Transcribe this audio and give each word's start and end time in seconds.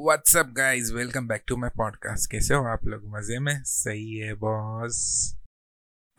What's up 0.00 0.46
guys 0.46 0.90
welcome 0.92 1.28
back 1.28 1.44
to 1.48 1.56
my 1.56 1.70
podcast 1.70 2.30
कैसे 2.30 2.54
हो 2.54 2.64
आप 2.64 2.84
लोग? 2.84 3.02
मज़े 3.06 3.38
में? 3.38 3.64
सही 3.64 4.14
है 4.14 4.34
बॉस 4.34 5.36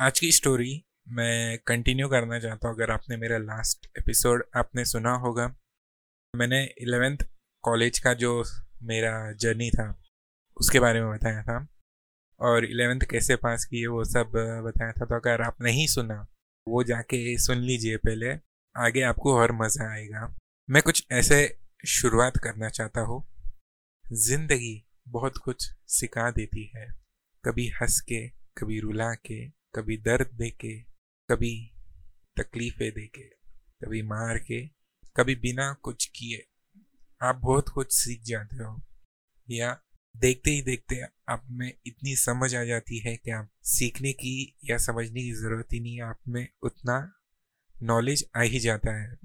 आज 0.02 0.20
की 0.20 0.32
स्टोरी 0.32 0.86
मैं 1.09 1.59
कंटिन्यू 1.67 2.07
करना 2.07 2.39
चाहता 2.39 2.67
हूँ। 2.67 2.75
अगर 2.75 2.92
आपने 2.92 3.17
मेरा 3.17 3.37
लास्ट 3.37 3.87
एपिसोड 4.00 4.43
आपने 4.55 4.85
सुना 4.85 5.11
होगा, 5.11 5.55
मैंने 6.35 6.63
इलेवेंथ 6.63 7.17
कॉलेज 7.61 8.00
का 8.00 8.13
जो 8.13 8.43
मेरा 8.84 9.31
जर्नी 9.31 9.70
था, 9.70 10.04
उसके 10.57 10.80
बारे 10.80 11.02
में 11.02 11.11
बताया 11.11 11.43
था। 11.43 11.68
और 12.39 12.66
इलेवेंथ 12.66 13.02
कैसे 13.02 13.36
पास 13.36 13.66
किए, 13.66 13.88
वो 13.88 14.04
सब 14.04 14.32
बताया 14.66 14.91
था। 14.91 15.05
तो 15.05 15.16
अगर 15.16 15.41
आप 15.41 15.61
नहीं 15.61 15.88
सुना, 15.88 16.27
वो 16.68 16.84
जाके 16.84 17.38
सुन 17.38 17.57
लीजिए 17.57 17.98
पहले। 17.98 18.34
आगे 18.77 19.02
आपको 19.02 19.36
और 19.36 19.52
मज़ा 19.52 19.91
आएगा। 19.91 20.38
मैं 20.70 20.84
कुछ 20.84 21.05
ऐसे 21.11 21.57
शुरुआत 21.88 22.38
करना 22.38 22.70
चाहता 22.70 23.02
हूँ। 23.02 23.39
ज़िंदगी 24.12 24.84
बहुत 25.07 25.38
कुछ 25.38 25.63
सिखा 25.88 26.30
देती 26.31 26.63
है। 26.76 26.86
कभी 27.44 27.68
हंस 27.72 27.99
के 28.02 28.27
कभी 28.58 28.80
रुला 28.80 29.13
के 29.16 29.40
कभी 29.76 29.98
दर्द 29.98 30.32
दे 30.34 30.49
के 30.52 30.73
कभी 31.30 31.52
तकलीफें 32.38 32.90
दे 32.91 33.05
के 33.08 33.23
कभी 33.82 34.02
मार 34.02 34.38
के 34.40 34.62
कभी 35.16 35.35
बिना 35.35 35.72
कुछ 35.73 36.05
किए। 36.05 36.44
आप 37.22 37.35
बहुत 37.35 37.70
कुछ 37.70 37.94
सीख 37.94 38.23
जाते 38.23 38.63
हो। 38.63 38.82
या 39.49 39.72
देखते 40.16 40.52
ही 40.52 40.62
देखते 40.62 41.02
आप 41.30 41.46
में 41.49 41.71
इतनी 41.88 42.16
समझ 42.16 42.54
आ 42.55 42.63
जाती 42.63 42.99
है 42.99 43.16
कि 43.18 43.32
आप 43.32 43.49
सीखने 43.68 44.13
की 44.13 44.57
या 44.63 44.77
समझने 44.77 45.21
की 45.21 45.32
ज़रूरत 45.34 45.73
ही 45.73 45.80
नहीं 45.80 46.02
आप 46.02 46.20
में 46.27 46.48
उतना 46.63 46.99
नॉलेज 47.76 48.30
आ 48.38 48.41
ही 48.41 48.60
जाता 48.60 48.99
है। 49.02 49.16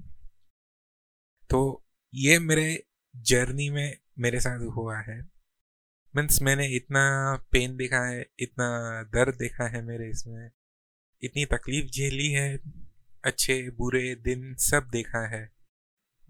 तो 1.49 1.85
ये 2.13 2.39
मेरे 2.39 2.83
जर्नी 3.15 3.69
में 3.69 3.97
मेरे 4.17 4.39
साथ 4.39 4.59
हुआ 4.59 4.97
है। 4.99 5.19
मीन्स 6.15 6.41
मैंने 6.41 6.67
इतना 6.67 7.01
पेन 7.51 7.75
देखा 7.77 8.05
है, 8.05 8.25
इतना 8.39 9.03
दर्द 9.03 9.35
देखा 9.35 9.67
है 9.67 9.81
मेरे 9.81 10.09
इसमें। 10.09 10.49
इतनी 11.23 11.45
तकलीफ़ 11.45 11.85
झेली 11.85 12.31
है, 12.31 12.57
अच्छे, 13.25 13.69
बुरे 13.69 14.15
दिन 14.15 14.55
सब 14.55 14.89
देखा 14.91 15.27
है। 15.27 15.49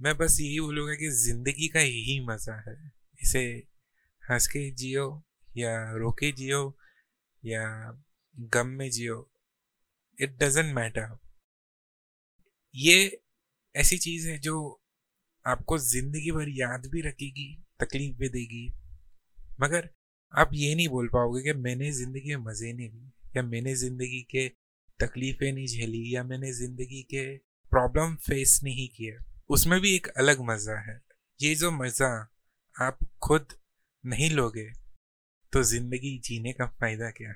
मैं 0.01 0.17
बस 0.17 0.37
यही 0.41 0.59
बोलूँगा 0.59 0.93
कि 0.93 1.09
ज़िंदगी 1.09 1.67
का 1.67 1.79
यही 1.79 2.19
मज़ा 2.25 2.55
है। 2.69 2.91
इसे 3.21 3.67
हंस 4.31 4.47
के 4.47 4.71
जियो 4.71 5.23
या 5.57 5.91
रो 5.91 6.11
के 6.11 6.31
जियो 6.31 6.77
या 7.45 7.65
गम 8.39 8.67
में 8.67 8.89
जियो। 8.89 9.31
इट 10.21 10.37
डजेंट 10.37 10.75
मैटर 10.75 11.17
ये 12.75 13.21
ऐसी 13.75 13.97
चीज़ 13.97 14.29
है 14.29 14.37
जो 14.37 14.81
आपको 15.45 15.77
ज़िंदगी 15.77 16.31
भर 16.31 16.49
याद 16.49 16.85
भी 16.85 17.01
रखेगी। 17.01 17.64
तकलीफ़ 17.79 18.17
भी 18.17 18.29
देगी। 18.29 18.67
मगर 19.59 19.89
आप 20.33 20.49
ये 20.53 20.73
नहीं 20.75 20.87
बोल 20.89 21.07
पाओगे 21.07 21.41
कि 21.43 21.53
मैंने 21.59 21.91
ज़िंदगी 21.93 22.35
में 22.35 22.43
मज़े 22.43 22.71
नहीं 22.73 22.89
लिए, 22.89 23.11
या 23.35 23.43
मैंने 23.43 23.75
ज़िंदगी 23.75 24.21
के 24.31 24.47
तकलीफ़ें 24.99 25.51
नहीं 25.53 25.67
झेली, 25.67 26.15
या 26.15 26.23
मैंने 26.23 26.51
ज़िंदगी 26.53 27.01
के 27.03 27.25
प्रॉब्लम 27.71 28.15
फेस 28.25 28.59
नहीं 28.63 28.87
किए। 28.89 29.17
उसमें 29.49 29.79
भी 29.81 29.95
एक 29.95 30.07
अलग 30.09 30.41
मज़ा 30.41 30.79
है। 30.81 30.99
ये 31.39 31.53
जो 31.55 31.71
मज़ा 31.73 32.07
आप 32.75 32.99
खुद 33.23 33.53
नहीं 34.03 34.29
लोगे 34.31 34.65
तो 35.53 35.63
ज़िंदगी 35.63 36.17
जीने 36.19 36.53
का 36.53 36.65
फ़ायदा 36.69 37.09
क्या? 37.11 37.33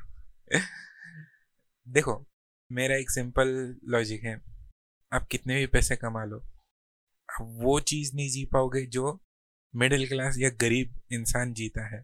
देखो, 1.88 2.26
मेरा 2.72 2.96
एक 2.96 3.12
सिंपल 3.12 3.48
लॉजिक 3.88 4.24
है। 4.24 4.36
आप 5.12 5.28
कितने 5.28 5.56
भी 5.56 5.66
पैसे 5.68 5.96
कमा 5.96 6.24
लो, 6.26 6.38
आप 6.38 7.48
वो 7.62 7.80
चीज़ 7.82 8.16
नहीं 8.16 8.30
जी 8.30 8.46
पाओगे 8.46 8.86
जो 8.88 9.20
मिडिल 9.74 10.08
क्लास 10.08 10.38
या 10.40 10.50
गरीब 10.62 11.00
इंसान 11.12 11.54
जीता 11.54 11.86
है। 11.88 12.04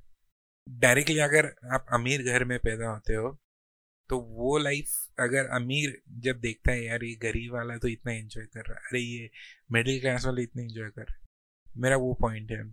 डायरेक्टली 0.67 1.17
अगर 1.19 1.45
आप 1.73 1.85
अमीर 1.93 2.23
घर 2.23 2.43
में 2.43 2.57
पैदा 2.59 2.89
होते 2.89 3.13
हो 3.13 3.37
तो 4.09 4.17
वो 4.19 4.57
लाइफ 4.57 4.91
अगर 5.19 5.45
अमीर 5.51 5.97
जब 6.19 6.39
देखता 6.39 6.71
है, 6.71 6.83
यार, 6.85 7.03
ये 7.03 7.15
गरीब 7.15 7.53
वाला 7.53 7.77
तो 7.77 7.87
इतना 7.87 8.11
एंजॉय 8.11 8.45
कर 8.45 8.59
रहा 8.59 8.73
है। 8.73 8.87
अरे, 8.89 8.99
ये 8.99 9.29
मिडिल 9.71 9.99
क्लास 10.01 10.25
वाले 10.25 10.43
इतना 10.43 10.63
एंजॉय 10.63 10.89
कर 10.89 11.01
रहे 11.01 11.79
मेरा 11.79 11.97
वो 11.97 12.13
पॉइंट 12.13 12.51
है। 12.51 12.63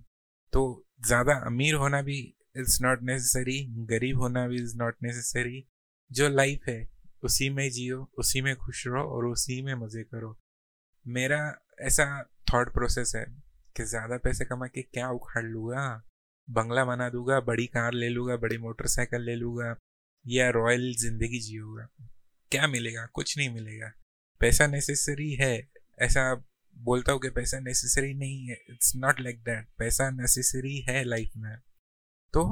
तो 0.52 0.62
ज़्यादा 1.06 1.34
अमीर 1.46 1.74
होना 1.74 2.02
भी 2.02 2.18
इज़ 2.56 2.78
नॉट 2.82 3.02
नेसेसरी 3.02 3.64
गरीब 3.90 4.18
होना 4.18 4.46
भी 4.48 4.56
इज़ 4.56 4.76
नॉट 4.76 4.96
नेसेसरी 5.02 5.64
जो 6.10 6.28
लाइफ 6.28 6.68
है, 6.68 6.88
उसी 7.22 7.48
में 7.50 7.68
जियो, 7.70 8.10
उसी 8.18 8.40
में 8.40 8.54
खुश 8.56 8.86
रहो 8.86 9.04
और 9.16 9.26
उसी 9.26 9.60
में 9.62 9.74
मज़े 9.74 10.02
करो। 10.04 10.38
मेरा 11.06 11.40
ऐसा 11.80 12.06
थॉट 12.52 12.72
प्रोसेस 12.74 13.12
है। 13.16 13.24
कि 13.76 13.84
ज़्यादा 13.84 14.16
पैसे 14.18 14.44
कमा 14.44 14.66
के 14.66 14.82
क्या 14.82 15.08
उखाड़ 15.10 15.44
लूँगा? 15.44 15.84
बंगला 16.48 16.84
बना 16.84 17.08
दूँगा, 17.08 17.40
बड़ी 17.40 17.66
कार 17.66 17.92
ले 17.92 18.08
लूँगा, 18.08 18.36
बड़ी 18.36 18.58
मोटरसाइकिल 18.58 19.20
ले 19.20 19.34
लूँगा 19.34 19.76
या 20.24 20.48
रॉयल 20.50 20.94
ज़िंदगी 20.94 21.40
जियूँगा। 21.40 21.88
क्या 22.52 22.66
मिलेगा? 22.66 23.06
कुछ 23.06 23.36
नहीं 23.38 23.48
मिलेगा। 23.54 23.92
पैसा 24.40 24.66
नेसेसरी 24.66 25.30
है। 25.34 25.68
ऐसा 25.98 26.34
बोलता 26.76 27.12
हूँ 27.12 27.20
कि 27.20 27.30
पैसा 27.30 27.58
नेसेसरी 27.60 28.12
नहीं 28.14 28.46
है। 28.48 28.56
इट्स 28.70 28.92
नॉट 28.96 29.20
लाइक 29.20 29.38
दैट 29.40 29.66
पैसा 29.78 30.10
नेसेसरी 30.10 30.78
है 30.80 31.02
लाइफ 31.04 31.32
में। 31.36 31.56
तो 32.34 32.44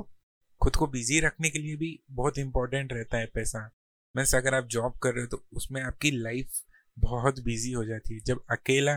खुद 0.60 0.76
को 0.76 0.86
बिज़ी 0.86 1.20
रखने 1.20 1.50
के 1.50 1.58
लिए 1.58 1.76
भी 1.76 1.98
बहुत 2.10 2.38
इंपॉर्टेंट 2.38 2.92
रहता 2.92 3.18
है 3.18 3.26
पैसा। 3.26 3.70
मीन्स 4.14 4.34
अगर 4.34 4.54
आप 4.54 4.66
जॉब 4.66 4.98
कर 4.98 5.14
रहे 5.14 5.24
हो 5.24 5.28
तो 5.28 5.44
उसमें 5.52 5.80
आपकी 5.82 6.10
लाइफ 6.10 6.60
बहुत 6.96 7.40
बिज़ी 7.40 7.72
हो 7.72 7.84
जाती 7.84 8.14
है। 8.14 8.20
जब 8.20 8.44
अकेला 8.50 8.94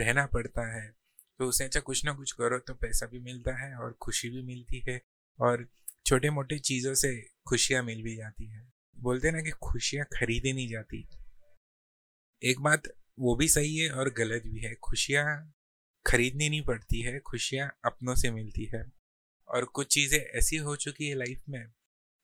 रहना 0.00 0.26
पड़ता 0.26 0.66
है 0.74 0.92
तो 1.38 1.46
उससे 1.46 1.64
अच्छा 1.64 1.80
कुछ 1.80 2.04
ना 2.04 2.12
कुछ 2.12 2.32
करो 2.32 2.58
तो 2.58 2.74
पैसा 2.74 3.06
भी 3.06 3.20
मिलता 3.20 3.64
है 3.64 3.74
और 3.76 3.92
खुशी 3.92 4.30
भी 4.30 4.42
मिलती 4.42 4.84
है 4.88 5.00
और 5.40 5.68
छोटे 6.06 6.30
मोटे 6.30 6.58
चीज़ों 6.58 6.94
से 6.94 7.26
खुशियाँ 7.46 7.82
मिल 7.82 8.02
भी 8.02 8.16
जाती 8.16 8.46
है। 8.46 8.72
बोलते 8.98 9.30
ना 9.30 9.40
कि 9.42 9.50
खुशियाँ 9.50 10.06
खरीदी 10.18 10.52
नहीं 10.52 10.68
जाती। 10.68 11.08
एक 12.42 12.60
बात 12.60 12.82
वो 13.18 13.36
भी 13.36 13.48
सही 13.48 13.76
है 13.76 13.90
और 13.90 14.10
गलत 14.10 14.42
भी 14.42 14.60
है। 14.60 14.74
खुशियाँ 14.74 15.54
खरीदनी 16.06 16.48
नहीं 16.48 16.62
पड़ती 16.62 17.00
है, 17.00 17.20
खुशियाँ 17.20 17.78
अपनों 17.84 18.14
से 18.14 18.30
मिलती 18.30 18.64
है। 18.64 18.92
और 19.48 19.64
कुछ 19.64 19.86
चीज़ें 19.86 20.18
ऐसी 20.18 20.56
हो 20.56 20.76
चुकी 20.76 21.08
है 21.08 21.14
लाइफ 21.14 21.42
में, 21.48 21.66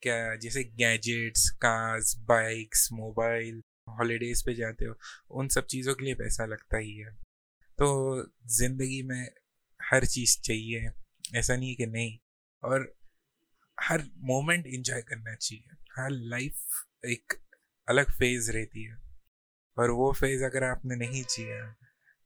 क्या 0.02 0.36
जैसे 0.36 0.64
gadgets, 0.64 1.50
cars, 1.50 2.16
bikes, 2.18 2.88
mobile, 2.92 3.62
holidays 3.88 4.44
पे 4.44 4.54
जाते 4.54 4.84
हो, 4.84 4.94
उन 5.30 5.48
सब 5.48 5.66
चीज़ों 5.66 5.94
के 5.94 6.04
लिए 6.04 6.14
पैसा 6.14 6.46
लगता 6.46 6.78
ही 6.78 6.96
है। 6.96 7.29
तो 7.80 8.30
ज़िंदगी 8.46 9.02
में 9.02 9.30
हर 9.80 10.06
चीज़ 10.06 10.40
चाहिए, 10.40 10.90
ऐसा 11.34 11.56
नहीं 11.56 11.68
है 11.68 11.74
कि 11.74 11.86
नहीं। 11.86 12.18
और 12.64 12.98
हर 13.80 14.02
मोमेंट 14.16 14.66
इंजॉय 14.66 15.02
करना 15.02 15.34
चाहिए। 15.34 15.76
हर 16.02 16.10
लाइफ 16.10 16.54
एक 17.06 17.32
अलग 17.88 18.10
फ़ेज़ 18.10 18.50
रहती 18.52 18.84
है। 18.84 18.96
और 19.78 19.90
वो 19.90 20.12
फ़ेज़ 20.12 20.44
अगर 20.44 20.64
आपने 20.64 20.96
नहीं 20.96 21.24
जिया 21.24 21.76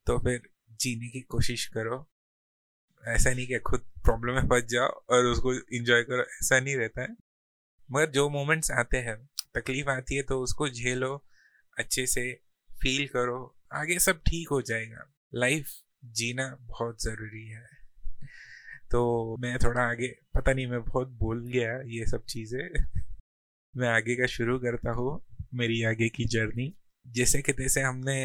तो 0.07 0.19
फिर 0.19 0.49
जीने 0.71 1.09
की 1.09 1.21
कोशिश 1.21 1.67
करो। 1.67 2.11
ऐसा 3.09 3.31
नहीं 3.31 3.47
कि 3.47 3.59
खुद 3.59 3.81
प्रॉब्लम 3.81 4.35
में 4.35 4.43
फंस 4.43 4.65
जाओ 4.65 4.89
और 4.89 5.25
उसको 5.25 5.55
इंजॉय 5.55 6.03
करो, 6.03 6.23
ऐसा 6.23 6.61
नहीं 6.61 6.77
रहता 6.77 7.03
है। 7.03 7.09
मगर 7.93 8.11
जो 8.11 8.29
मोमेंट्स 8.31 8.71
आते 8.71 8.97
हैं, 8.97 9.29
तकलीफ़ 9.55 9.89
आती 9.89 10.17
है 10.17 10.23
तो 10.23 10.41
उसको 10.41 10.69
झेलो, 10.69 11.27
अच्छे 11.79 12.07
से 12.07 12.33
फील 12.83 13.09
करो, 13.09 13.59
आगे 13.73 13.99
सब 13.99 14.19
ठीक 14.19 14.49
हो 14.49 14.63
जाएगा। 14.63 15.14
लाइफ 15.35 15.71
जीना 16.17 16.47
बहुत 16.63 17.03
ज़रूरी 17.03 17.47
है। 17.49 17.67
तो 18.91 19.37
मैं 19.41 19.57
थोड़ा 19.59 19.83
आगे, 19.83 20.09
पता 20.35 20.53
नहीं, 20.53 20.67
मैं 20.67 20.83
बहुत 20.85 21.09
बोल 21.19 21.47
गया 21.49 21.73
ये 21.89 22.07
सब 22.07 22.25
चीज़ें। 22.25 23.03
मैं 23.75 23.89
आगे 23.89 24.15
का 24.15 24.27
शुरू 24.27 24.59
करता 24.59 24.93
हूँ, 24.93 25.21
मेरी 25.55 25.83
आगे 25.85 26.09
की 26.09 26.25
जर्नी। 26.27 26.73
जैसे 27.07 27.41
कि 27.43 27.53
तैसे 27.53 27.81
हमने 27.81 28.19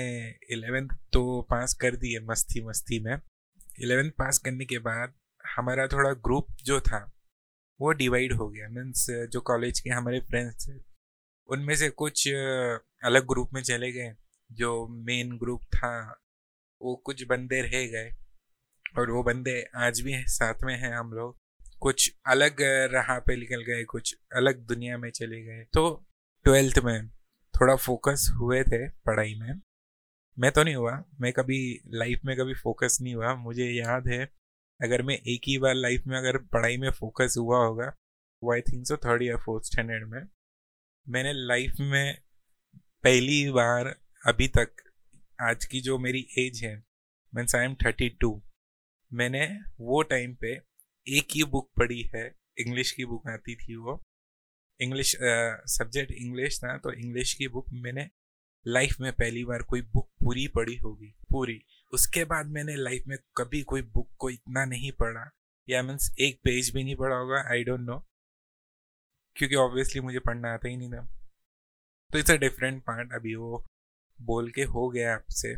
इलेवेंथ 0.52 0.90
तो 1.14 1.42
पास 1.50 1.74
कर 1.74 1.96
दिए 1.96 2.20
मस्ती 2.22 2.64
मस्ती 2.66 3.00
में। 3.00 3.16
इलेवेंथ 3.80 4.12
पास 4.12 4.38
करने 4.38 4.66
के 4.66 4.78
बाद 4.80 5.14
हमारा 5.46 5.88
थोड़ा 5.88 6.12
ग्रुप 6.24 6.48
जो 6.64 6.80
था, 6.82 7.00
वो 7.80 7.92
डिवाइड 7.94 8.34
हो 8.34 8.50
गया। 8.50 8.70
मीन्स 8.70 9.06
जो 9.34 9.42
कॉलेज 9.42 9.80
के 9.80 9.90
हमारे 9.90 10.20
फ्रेंड्स 10.22 10.68
थे, 10.68 10.80
उनमें 11.50 11.76
से 11.76 11.90
कुछ 11.90 12.28
अलग 12.28 13.28
ग्रुप 13.28 13.54
में 13.54 13.62
चले 13.64 13.92
गए। 13.92 14.16
जो 14.50 14.88
मेन 15.06 15.38
ग्रुप 15.38 15.64
था 15.76 15.92
वो 16.82 16.96
कुछ 16.96 17.24
बंदे 17.24 17.62
रह 17.62 17.86
गए 17.88 18.10
और 18.98 19.12
वो 19.12 19.24
बंदे 19.24 19.62
आज 19.78 20.02
भी 20.02 20.14
साथ 20.28 20.64
में 20.64 20.76
हैं 20.76 20.94
हम 20.96 21.12
लोग। 21.14 21.38
कुछ 21.80 22.12
अलग 22.26 22.62
राह 22.94 23.18
पे 23.20 23.36
निकल 23.36 23.64
गए, 23.64 23.84
कुछ 23.84 24.16
अलग 24.36 24.66
दुनिया 24.68 24.98
में 24.98 25.10
चले 25.12 25.42
गए। 25.44 25.64
तो 25.74 26.06
ट्वेल्थ 26.46 26.80
में 26.80 27.10
थोड़ा 27.54 27.76
फोकस 27.76 28.30
हुए 28.36 28.62
थे 28.64 28.88
पढ़ाई 28.90 29.36
में। 29.36 29.62
मैं 30.38 30.52
तो 30.52 30.64
नहीं 30.64 30.76
हुआ, 30.76 30.92
मैं 31.22 31.32
कभी 31.34 31.60
लाइफ 31.94 32.22
में 32.26 32.36
कभी 32.38 32.54
फोकस 32.54 32.98
नहीं 33.02 33.16
हुआ। 33.16 33.34
मुझे 33.36 33.66
याद 33.66 34.08
है, 34.08 34.24
अगर 34.80 35.02
मैं 35.02 35.16
एक 35.16 35.48
ही 35.48 35.58
बार 35.58 35.74
लाइफ 35.76 36.04
में 36.08 36.18
अगर 36.18 36.38
पढ़ाई 36.38 36.78
में 36.78 36.90
फोकस 36.90 37.36
हुआ 37.38 37.58
होगा, 37.58 37.94
वो 38.44 38.54
आई 38.54 38.62
थिंक 38.62 38.86
सो 38.88 38.98
थर्ड 38.98 39.24
या 39.24 39.38
फोर्थ 39.38 39.66
स्टैंडर्ड 39.66 40.08
में, 40.10 40.22
मैंने 41.08 41.34
लाइफ 41.36 41.76
में 41.80 42.18
पहली 43.04 43.50
बार 43.52 43.96
अभी 44.24 44.48
तक 44.48 44.89
आज 45.40 45.66
की 45.66 45.80
जो 45.82 45.98
मेरी 45.98 46.20
एज 46.40 46.60
है 46.64 46.76
means 47.34 47.56
I 47.56 47.66
am 47.66 47.76
thirty 47.76 48.08
two 48.22 48.30
मैंने 49.12 49.46
वो 49.80 50.02
टाइम 50.04 50.34
पे 50.36 50.52
एक 51.08 51.36
ही 51.36 51.44
बुक 51.44 51.70
पढ़ी 51.78 52.02
है 52.16 52.24
इंग्लिश 52.58 52.92
की 52.92 53.06
बुक 53.06 53.28
आती 53.28 53.56
थी 53.56 53.76
वो. 53.76 54.02
इंग्लिश 54.80 55.16
सब्जेक्ट 55.74 56.12
इंग्लिश 56.12 56.60
था 56.60 56.78
तो 56.78 56.92
इंग्लिश 56.94 57.34
की 57.34 57.48
बुक 57.48 57.72
मैंने 57.74 58.08
लाइफ 58.66 59.00
में 59.00 59.12
पहली 59.14 59.46
बार 59.46 59.64
कोई 59.64 59.82
बुक 59.84 60.10
पूरी 60.24 60.48
पढ़ी 60.48 60.76
होगी, 60.78 61.14
पूरी. 61.32 61.60
उसके 61.94 62.26
बाद 62.26 62.48
मैंने 62.48 62.76
लाइफ 62.76 63.08
में 63.08 63.18
कभी 63.38 63.62
कोई 63.64 63.82
बुक 63.82 64.12
को 64.18 64.30
इतना 64.30 64.66
नहीं 64.66 64.92
पढ़ा, 64.92 65.30
या 65.68 65.84
मीन्स 65.84 66.14
एक 66.20 66.40
पेज 66.44 66.74
भी 66.74 66.84
नहीं 66.84 66.96
पढ़ा 66.96 67.16
होगा 67.16 67.44
आई 67.52 67.64
डोंट 67.64 67.82
नो 67.82 68.00
क्योंकि 69.36 69.56
ऑब्वियसली 69.58 70.02
मुझे 70.02 70.20
पढ़ना 70.20 70.54
आता 70.54 70.68
ही 70.68 70.78
नहीं 70.78 70.90
था. 70.90 71.08
तो 72.12 72.20
इट्स 72.20 72.32
अ 72.32 72.38
डिफरेंट 72.38 72.84
पार्ट 72.84 73.14
अभी 73.14 73.36
वो 73.36 73.66
बोल 74.22 74.50
के 74.52 74.64
हो 74.64 74.88
गया 74.90 75.14
आपसे। 75.14 75.56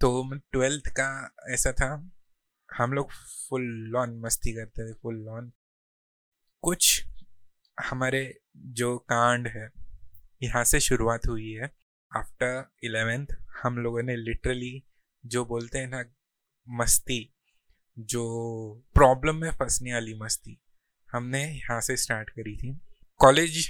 तो 0.00 0.34
ट्वेल्थ 0.52 0.88
का 0.90 1.08
ऐसा 1.48 1.72
था। 1.72 1.88
हम 2.68 2.92
लोग 2.92 3.10
फुल 3.48 3.62
लॉन 3.92 4.18
मस्ती 4.20 4.52
करते 4.52 4.88
थे 4.88 4.94
फुल 4.94 5.16
लॉन 5.16 5.52
कुछ 6.62 7.04
हमारे 7.78 8.22
जो 8.56 8.96
कांड 8.98 9.48
है, 9.48 9.68
यहाँ 10.42 10.64
से 10.64 10.80
शुरुआत 10.80 11.26
हुई 11.26 11.50
है। 11.52 11.70
आफ्टर 12.12 12.64
इलेवेंथ 12.84 13.26
हम 13.62 13.78
लोगों 13.78 14.02
ने 14.02 14.16
लिटरली 14.16 14.82
जो 15.24 15.44
बोलते 15.44 15.78
हैं 15.78 15.88
ना, 15.88 16.04
मस्ती, 16.68 17.34
जो 17.98 18.84
प्रॉब्लम 18.94 19.36
में 19.36 19.50
फंसने 19.50 19.92
वाली 19.94 20.14
मस्ती, 20.14 20.58
हमने 21.08 21.44
यहाँ 21.44 21.80
से 21.80 21.96
स्टार्ट 21.96 22.30
करी 22.30 22.56
थी। 22.56 22.72
कॉलेज 23.20 23.66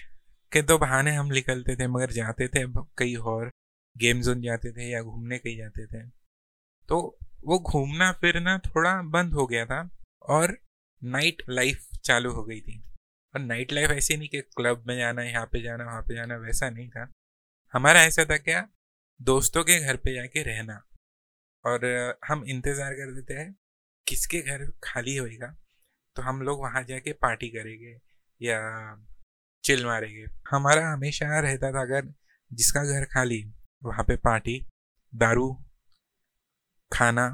के 0.52 0.62
तो 0.62 0.78
बहाने 0.78 1.14
हम 1.14 1.26
निकलते 1.26 1.76
थे, 1.76 1.86
मगर 1.86 2.12
जाते 2.12 2.48
थे 2.48 2.64
कहीं 2.98 3.16
और। 3.16 3.50
गेम 3.96 4.20
जोन 4.22 4.42
जाते 4.42 4.72
थे 4.72 4.88
या 4.90 5.02
घूमने 5.02 5.38
कहीं 5.38 5.56
जाते 5.56 5.86
थे। 5.86 6.02
तो 6.88 7.18
वो 7.44 7.58
घूमना 7.60 8.10
फिरना 8.12 8.56
थोड़ा 8.66 9.00
बंद 9.10 9.34
हो 9.34 9.46
गया 9.46 9.64
था 9.66 9.88
और 10.28 10.56
नाइट 11.02 11.42
लाइफ 11.50 11.88
चालू 12.04 12.30
हो 12.32 12.44
गई 12.44 12.60
थी। 12.60 12.78
और 13.34 13.40
नाइट 13.40 13.72
लाइफ 13.72 13.90
ऐसी 13.90 14.16
नहीं 14.16 14.28
कि 14.28 14.40
क्लब 14.56 14.84
में 14.86 14.96
जाना, 14.98 15.22
यहाँ 15.22 15.46
पे 15.46 15.62
जाना, 15.62 15.84
वहाँ 15.84 16.02
पे 16.02 16.14
जाना, 16.14 16.36
वैसा 16.36 16.70
नहीं 16.70 16.88
था। 16.88 17.10
हमारा 17.74 18.02
ऐसा 18.02 18.24
था 18.24 18.36
क्या, 18.38 18.68
दोस्तों 19.20 19.64
के 19.64 19.78
घर 19.80 19.96
पे 19.96 20.14
जाके 20.14 20.42
रहना 20.42 20.82
और 21.64 21.84
हम 22.26 22.44
इंतज़ार 22.46 22.92
कर 22.92 23.14
देते 23.14 23.34
हैं, 23.34 23.54
किसके 24.06 24.40
घर 24.40 24.66
खाली 24.84 25.16
होएगा 25.16 25.54
तो 26.16 26.22
हम 26.22 26.40
लोग 26.42 26.60
वहाँ 26.60 26.82
जाके 26.84 27.12
पार्टी 27.14 27.48
करेंगे 27.50 27.96
या 28.40 28.58
चिल 29.64 29.84
मारेंगे। 29.86 30.24
हमारा 30.50 30.88
हमेशा 30.88 31.38
रहता 31.40 31.70
था 31.72 31.80
अगर 31.82 32.12
जिसका 32.50 32.82
घर 32.84 33.04
खाली 33.04 33.42
वहाँ 33.84 34.04
पे 34.04 34.16
पार्टी, 34.16 34.58
दारू, 35.12 35.52
खाना, 36.92 37.26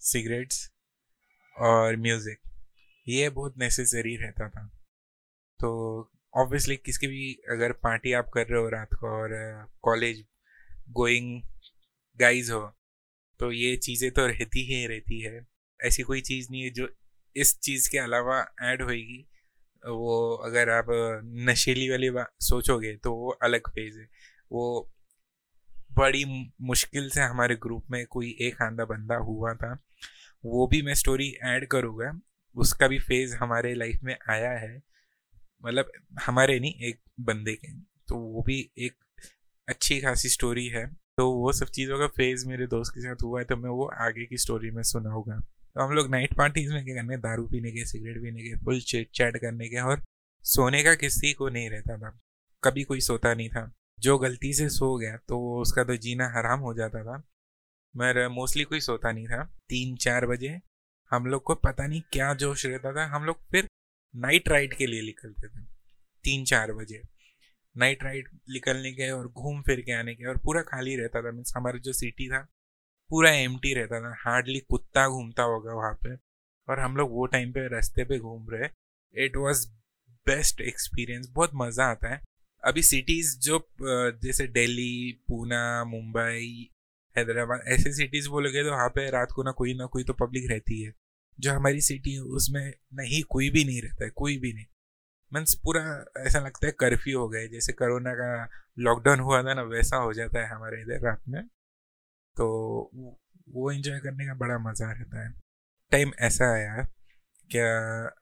सिगरेट्स 0.00 0.70
और 1.56 1.96
म्यूज़िक। 1.96 2.38
ये 3.06 3.28
बहुत 3.30 3.58
नेसेसरी 3.58 4.16
रहता 4.16 4.48
था। 4.48 4.66
तो 5.60 6.10
ऑब्वियसली 6.34 6.76
किसकी 6.76 7.06
भी 7.06 7.32
अगर 7.50 7.72
पार्टी 7.82 8.12
आप 8.12 8.30
कर 8.34 8.46
रहे 8.46 8.60
हो 8.60 8.68
रात 8.68 8.94
को 8.94 9.08
और 9.12 9.30
कॉलेज 9.82 10.24
गोइंग 10.90 11.40
गाइज़ 12.18 12.52
हो 12.52 12.60
तो 13.40 13.50
ये 13.52 13.76
चीज़ें 13.76 14.10
तो 14.10 14.26
रहती 14.26 14.64
ही 14.66 14.86
रहती 14.86 15.20
है। 15.20 15.46
ऐसी 15.80 16.02
कोई 16.02 16.20
चीज़ 16.20 16.48
नहीं 16.50 16.62
है 16.62 16.70
जो 16.70 16.88
इस 17.36 17.58
चीज़ 17.60 17.88
के 17.90 17.98
अलावा 17.98 18.40
ऐड 18.62 18.82
होएगी। 18.82 19.18
वो 19.84 20.34
अगर 20.44 20.70
आप 20.70 20.86
नशेली 21.48 21.88
वाली 21.90 22.10
बात 22.10 22.30
सोचोगे 22.42 22.96
तो 22.96 23.12
वो 23.14 23.30
अलग 23.42 23.68
फ़ेज़ 23.68 23.98
है। 23.98 24.08
वो 24.52 24.92
बड़ी 25.98 26.24
मुश्किल 26.60 27.08
से 27.10 27.20
हमारे 27.20 27.54
ग्रुप 27.56 27.84
में 27.90 28.04
कोई 28.06 28.36
एक 28.40 28.62
आंधा 28.62 28.84
बंदा 28.84 29.16
हुआ 29.16 29.54
था। 29.54 29.72
वो 30.44 30.66
भी 30.66 30.82
मैं 30.82 30.94
स्टोरी 30.94 31.28
ऐड 31.44 31.66
करूँगा। 31.68 32.18
उसका 32.56 32.88
भी 32.88 32.98
फ़ेज़ 32.98 33.36
हमारे 33.36 33.74
लाइफ 33.74 34.00
में 34.04 34.16
आया 34.30 34.50
है। 34.50 34.76
मतलब 35.64 35.90
हमारे 36.22 36.58
नहीं, 36.60 36.74
एक 36.80 37.00
बंदे 37.20 37.54
के। 37.54 37.72
तो 38.08 38.16
वो 38.16 38.42
भी 38.42 38.60
एक 38.78 38.94
अच्छी 39.68 40.00
खासी 40.00 40.28
स्टोरी 40.28 40.66
है। 40.66 40.86
तो 41.18 41.30
वो 41.32 41.52
सब 41.52 41.66
चीज़ों 41.66 41.98
का 41.98 42.06
फ़ेज़ 42.06 42.46
मेरे 42.48 42.66
दोस्त 42.66 42.92
के 42.94 43.00
साथ 43.00 43.22
हुआ 43.22 43.40
है 43.40 43.44
तो 43.44 43.56
मैं 43.56 43.70
वो 43.70 43.84
आगे 44.00 44.26
की 44.26 44.36
स्टोरी 44.36 44.70
में 44.70 44.82
सुनाऊँगा 44.82 45.38
तो 45.76 45.82
हम 45.82 45.92
लोग 45.92 46.10
नाइट 46.10 46.34
पार्टीज़ 46.34 46.72
में 46.72 46.84
क्या 46.84 46.94
करने, 46.94 47.16
दारू 47.16 47.46
पीने 47.46 47.70
के 47.70 47.84
सिगरेट 47.84 48.16
पीने 48.16 48.42
के 48.42 48.54
फुल 48.56 48.80
चिट 48.80 49.10
चैट 49.14 49.36
करने 49.36 49.68
के, 49.68 49.80
और 49.80 50.02
सोने 50.44 50.82
का 50.84 50.94
किसी 50.94 51.32
को 51.32 51.48
नहीं 51.48 51.70
रहता 51.70 51.96
था। 51.98 52.18
कभी 52.64 52.84
कोई 52.84 53.00
सोता 53.00 53.34
नहीं 53.34 53.48
था। 53.48 53.72
जो 53.98 54.16
गलती 54.18 54.52
से 54.54 54.68
सो 54.68 54.96
गया 54.96 55.16
तो 55.28 55.38
उसका 55.60 55.84
तो 55.84 55.96
जीना 55.96 56.28
हराम 56.28 56.60
हो 56.60 56.74
जाता 56.74 57.02
था। 57.04 57.16
मगर 57.94 58.28
मोस्टली 58.28 58.64
कोई 58.64 58.80
सोता 58.80 59.12
नहीं 59.12 59.26
था। 59.26 59.44
तीन 59.68 59.96
चार 59.96 60.26
बजे 60.26 60.58
हम 61.10 61.26
लोग 61.26 61.42
को 61.42 61.54
पता 61.56 61.86
नहीं 61.86 62.02
क्या 62.12 62.32
जोश 62.34 62.66
रहता 62.66 62.92
था। 62.92 63.04
हम 63.06 63.24
लोग 63.24 63.42
फिर 63.50 63.68
नाइट 64.14 64.48
राइड 64.48 64.74
के 64.74 64.86
लिए 64.86 65.02
निकलते 65.02 65.48
थे। 65.48 65.62
तीन 66.24 66.44
चार 66.44 66.72
बजे 66.72 67.00
नाइट 67.76 68.04
राइड 68.04 68.28
निकलने 68.50 68.92
के 68.92 69.10
और 69.10 69.28
घूम 69.28 69.62
फिर 69.62 69.80
के 69.80 69.92
आने 69.92 70.14
के 70.14 70.24
और 70.24 70.36
पूरा 70.36 70.62
खाली 70.62 70.96
रहता 70.96 71.22
था 71.22 71.30
मीन्स 71.30 71.52
हमारा 71.56 71.78
जो 71.78 71.92
सिटी 71.92 72.28
था, 72.28 72.46
पूरा 73.10 73.30
एम 73.30 73.58
रहता 73.66 74.00
था। 74.00 74.14
हार्डली 74.20 74.60
कुत्ता 74.60 75.06
घूमता 75.08 75.42
होगा 75.44 75.74
वहाँ 75.74 75.92
पे 76.04 76.14
और 76.68 76.80
हम 76.80 76.96
लोग 76.96 77.10
वो 77.10 77.26
टाइम 77.26 77.52
पे 77.52 77.66
रास्ते 77.68 78.04
पे 78.04 78.18
घूम 78.18 78.48
रहे। 78.50 78.68
इट 79.14 79.36
वॉज़ 79.36 79.66
बेस्ट 80.26 80.60
एक्सपीरियंस 80.60 81.28
बहुत 81.28 81.50
मज़ा 81.54 81.84
आता 81.84 82.14
है। 82.14 82.20
अभी 82.66 82.82
सिटीज़ 82.82 83.38
जो 83.40 83.58
जैसे 84.22 84.46
दिल्ली 84.48 85.12
पूना 85.28 85.62
मुंबई, 85.84 86.70
हैदराबाद, 87.16 87.60
ऐसे 87.68 87.92
सिटीज़ 87.92 88.28
बोलोगे 88.28 88.62
तो 88.64 88.70
वहाँ 88.70 88.88
पे 88.88 89.08
रात 89.10 89.32
को 89.32 89.42
ना 89.42 89.50
कोई 89.52 89.74
ना 89.74 89.86
कोई 89.86 90.04
तो 90.04 90.12
पब्लिक 90.14 90.50
रहती 90.50 90.80
है। 90.82 90.92
जो 91.38 91.52
हमारी 91.52 91.80
सिटी 91.80 92.12
है, 92.14 92.20
उसमें 92.20 92.72
नहीं, 92.94 93.22
कोई 93.22 93.50
भी 93.50 93.64
नहीं 93.64 93.82
रहता 93.82 94.04
है, 94.04 94.10
कोई 94.10 94.36
भी 94.38 94.52
नहीं। 94.52 94.64
मीन्स 95.32 95.54
पूरा 95.54 95.82
ऐसा 96.18 96.40
लगता 96.40 96.66
है 96.66 96.72
कर्फ्यू 96.80 97.18
हो 97.20 97.28
गए 97.28 97.46
जैसे 97.48 97.72
कोरोना 97.72 98.12
का 98.14 98.48
लॉकडाउन 98.78 99.20
हुआ 99.20 99.42
था 99.42 99.54
ना, 99.54 99.62
वैसा 99.64 99.96
हो 99.96 100.12
जाता 100.12 100.40
है 100.40 100.48
हमारे 100.48 100.80
इधर 100.82 101.00
रात 101.00 101.22
में। 101.28 101.42
तो 102.36 102.46
वो 103.48 103.70
एंजॉय 103.72 103.98
करने 104.00 104.26
का 104.26 104.34
बड़ा 104.34 104.58
मज़ा 104.60 104.90
रहता 104.92 105.26
है। 105.26 105.32
टाइम 105.92 106.12
ऐसा 106.20 106.52
आया 106.54 106.82
क्या 107.50 107.68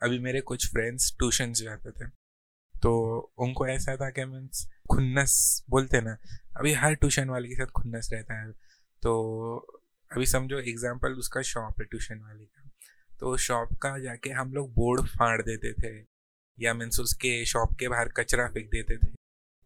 अभी 0.03 0.19
मेरे 0.19 0.41
कुछ 0.43 0.71
फ्रेंड्स 0.73 1.13
ट्यूशन 1.19 1.53
जाते 1.53 1.91
थे। 1.91 2.11
तो 2.85 2.91
उनको 3.39 3.67
ऐसा 3.69 3.97
था 3.97 4.09
कि 4.11 4.25
मीन्स 4.25 4.67
खुन्नस 4.91 5.35
बोलते 5.71 6.01
ना, 6.01 6.17
अभी 6.57 6.73
हर 6.75 6.95
ट्यूशन 6.95 7.29
वाले 7.29 7.49
के 7.49 7.55
साथ 7.55 7.71
खुन्नस 7.73 8.09
रहता 8.13 8.41
है। 8.41 8.51
तो 9.03 9.13
अभी 10.11 10.27
समझो 10.27 10.59
एग्ज़ाम्पल 10.61 11.13
उसका 11.19 11.43
शॉप 11.43 11.81
है 11.81 11.87
ट्यूशन 11.87 12.21
वाले 12.21 12.45
का। 12.45 12.71
तो 13.21 13.37
शॉप 13.39 13.73
का 13.83 13.99
जाके 13.99 14.31
हम 14.31 14.53
लोग 14.55 14.73
बोर्ड 14.75 15.07
फाड़ 15.09 15.41
देते 15.43 15.73
थे, 15.73 15.95
या 16.59 16.75
मीन्स 16.75 17.01
उसके 17.01 17.45
शॉप 17.45 17.77
के 17.81 17.89
बाहर 17.89 18.09
कचरा 18.17 18.47
फेंक 18.49 18.69
देते 18.71 18.97
थे, 18.97 19.13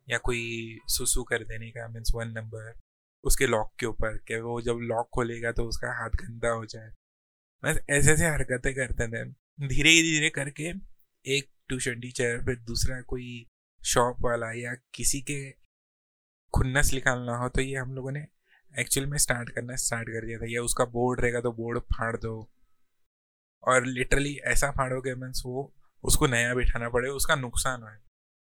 या 0.08 0.18
कोई 0.18 0.78
सुसु 0.88 1.22
कर 1.24 1.44
देने 1.44 1.70
का 1.70 1.88
मीन्स 1.88 2.12
वन 2.14 2.28
नंबर 2.28 2.72
उसके 3.24 3.46
लॉक 3.46 3.72
के 3.80 3.86
ऊपर, 3.86 4.16
कि 4.18 4.40
वो 4.40 4.60
जब 4.62 4.78
लॉक 4.84 5.08
खोलेगा 5.14 5.52
तो 5.52 5.64
उसका 5.64 5.92
हाथ 6.00 6.10
गंदा 6.22 6.50
हो 6.50 6.64
जाए। 6.66 6.90
बस 7.62 7.80
ऐसे 7.90 8.12
ऐसे 8.12 8.26
हरकतें 8.26 8.74
करते 8.74 9.06
थे। 9.08 9.24
धीरे 9.68 9.90
धीरे 10.02 10.30
करके 10.30 10.72
एक 11.24 11.50
ट्यूशन 11.68 12.00
टीचर, 12.00 12.44
फिर 12.44 12.56
दूसरा 12.56 13.00
कोई 13.00 13.46
शॉप 13.86 14.16
वाला 14.20 14.52
या 14.52 14.74
किसी 14.94 15.20
के 15.20 15.50
खुन्नस 16.54 16.92
निकालना 16.94 17.36
हो 17.36 17.48
तो 17.48 17.60
ये 17.60 17.76
हम 17.76 17.94
लोगों 17.94 18.12
ने 18.12 18.26
एक्चुअल 18.78 19.06
में 19.06 19.18
स्टार्ट 19.18 19.50
करना 19.50 19.76
स्टार्ट 19.76 20.08
कर 20.08 20.26
दिया 20.26 20.38
था। 20.38 20.46
या 20.48 20.62
उसका 20.62 20.84
बोर्ड 20.84 21.20
रहेगा 21.20 21.40
तो 21.40 21.52
बोर्ड 21.52 21.78
फाड़ 21.78 22.16
दो। 22.16 22.50
और 23.64 23.86
लिटरली 23.86 24.36
ऐसा 24.44 24.70
फाड़ोगे 24.70 25.14
मीन्स 25.14 25.42
वो, 25.46 25.74
उसको 26.04 26.26
नया 26.26 26.54
बिठाना 26.54 26.88
पड़े, 26.88 27.08
उसका 27.08 27.34
नुकसान 27.34 27.82
हो। 27.82 27.88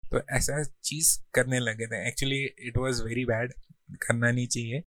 तो 0.09 0.37
ऐसा 0.37 0.63
चीज़ 0.83 1.19
करने 1.35 1.59
लगे 1.59 1.87
थे। 1.87 2.09
Actually 2.09 2.45
it 2.45 2.77
was 2.77 3.03
very 3.03 3.25
bad 3.25 3.53
करना 3.93 4.31
नहीं 4.31 4.47
चाहिए। 4.47 4.83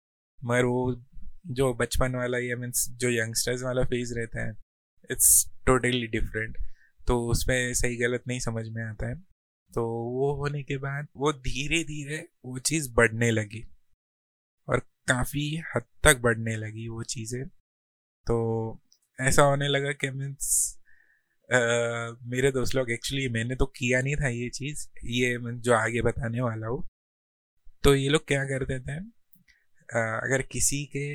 मगर 0.46 0.66
वो 0.66 1.04
जो 1.48 1.74
बचपन 1.74 2.16
वाला 2.16 2.38
या 2.38 2.56
मीन्स 2.56 2.90
जो 2.90 3.10
यंगस्टर्स 3.10 3.64
वाला 3.64 3.84
फ़ेज़ 3.84 4.14
रहता 4.14 4.46
है 4.46 4.54
इट्स 5.12 5.52
टोटली 5.66 6.08
डिफरेंट 6.08 6.58
तो 7.08 7.20
उसमें 7.28 7.74
सही 7.74 7.96
गलत 7.98 8.24
नहीं 8.28 8.40
समझ 8.40 8.68
में 8.70 8.84
आता 8.84 9.10
है। 9.10 9.16
तो 9.72 9.84
वो 10.12 10.32
होने 10.36 10.62
के 10.64 10.78
बाद 10.78 11.08
वो 11.18 11.32
धीरे 11.34 11.84
धीरे 11.84 12.18
वो 12.46 12.60
चीज़ 12.62 12.92
बढ़ने 12.94 13.32
लगी 13.32 13.64
और 14.68 14.80
काफ़ी 15.08 15.46
हद 15.76 15.84
तक 16.04 16.20
बढ़ने 16.22 16.56
लगी 16.58 16.88
वो 16.90 17.04
चीज़ें। 17.06 17.44
तो 18.28 18.80
ऐसा 19.20 19.44
होने 19.44 19.68
लगा 19.68 19.92
कि 19.94 20.10
मीन्स 20.12 20.50
मेरे 22.30 22.52
दोस्त 22.52 22.76
लोग 22.76 22.92
एक्चुअली 22.92 23.28
मैंने 23.30 23.56
तो 23.56 23.66
किया 23.78 24.02
नहीं 24.02 24.16
था 24.16 24.28
ये 24.30 24.50
चीज़, 24.50 24.88
ये 25.06 25.38
जो 25.42 25.74
आगे 25.74 26.02
बताने 26.02 26.42
वाला 26.42 26.68
हूँ। 26.68 26.84
तो 27.84 27.96
ये 27.96 28.10
लोग 28.10 28.28
क्या 28.28 28.44
करते 28.46 28.80
थे 28.80 28.98
अगर 29.90 30.42
किसी 30.52 30.84
के 30.96 31.06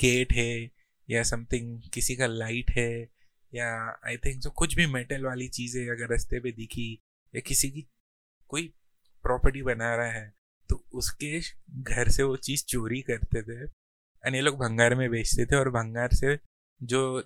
गेट 0.00 0.32
है 0.32 0.70
या 1.08 1.22
समथिंग 1.22 1.80
किसी 1.94 2.16
का 2.16 2.26
लाइट 2.26 2.70
है 2.70 2.90
या 3.52 3.68
आई 4.06 4.16
थिंक 4.16 4.40
जो 4.42 4.50
कुछ 4.50 4.74
भी 4.74 4.86
मेटल 4.88 5.24
वाली 5.24 5.48
चीज़ें 5.50 5.82
अगर 5.86 6.10
रास्ते 6.10 6.40
पे 6.40 6.52
दिखी, 6.52 6.92
या 7.34 7.40
किसी 7.40 7.70
की 7.70 7.86
कोई 8.50 8.66
प्रॉपर्टी 9.24 9.62
बना 9.62 9.94
रहा 9.96 10.12
है 10.12 10.32
तो 10.70 10.84
उसके 10.94 11.38
घर 11.82 12.08
से 12.08 12.22
वो 12.22 12.36
चीज़ 12.38 12.64
चोरी 12.66 13.00
करते 13.02 13.42
थे। 13.42 13.62
एंड 14.24 14.34
ये 14.34 14.40
लोग 14.40 14.56
भंगार 14.58 14.94
में 14.94 15.08
बेचते 15.10 15.46
थे 15.46 15.56
और 15.56 15.70
भंगार 15.70 16.14
से 16.14 16.38
जो 16.80 17.22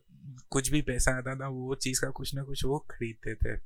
कुछ 0.51 0.71
भी 0.71 0.83
पैसा 0.83 1.17
आता 1.19 1.35
था, 1.35 1.49
वो 1.49 1.75
चीज़ 1.75 2.01
का 2.01 2.11
कुछ 2.11 2.35
ना 2.35 2.43
कुछ 2.43 2.65
वो 2.65 2.79
खरीदते 2.91 3.35
थे। 3.35 3.57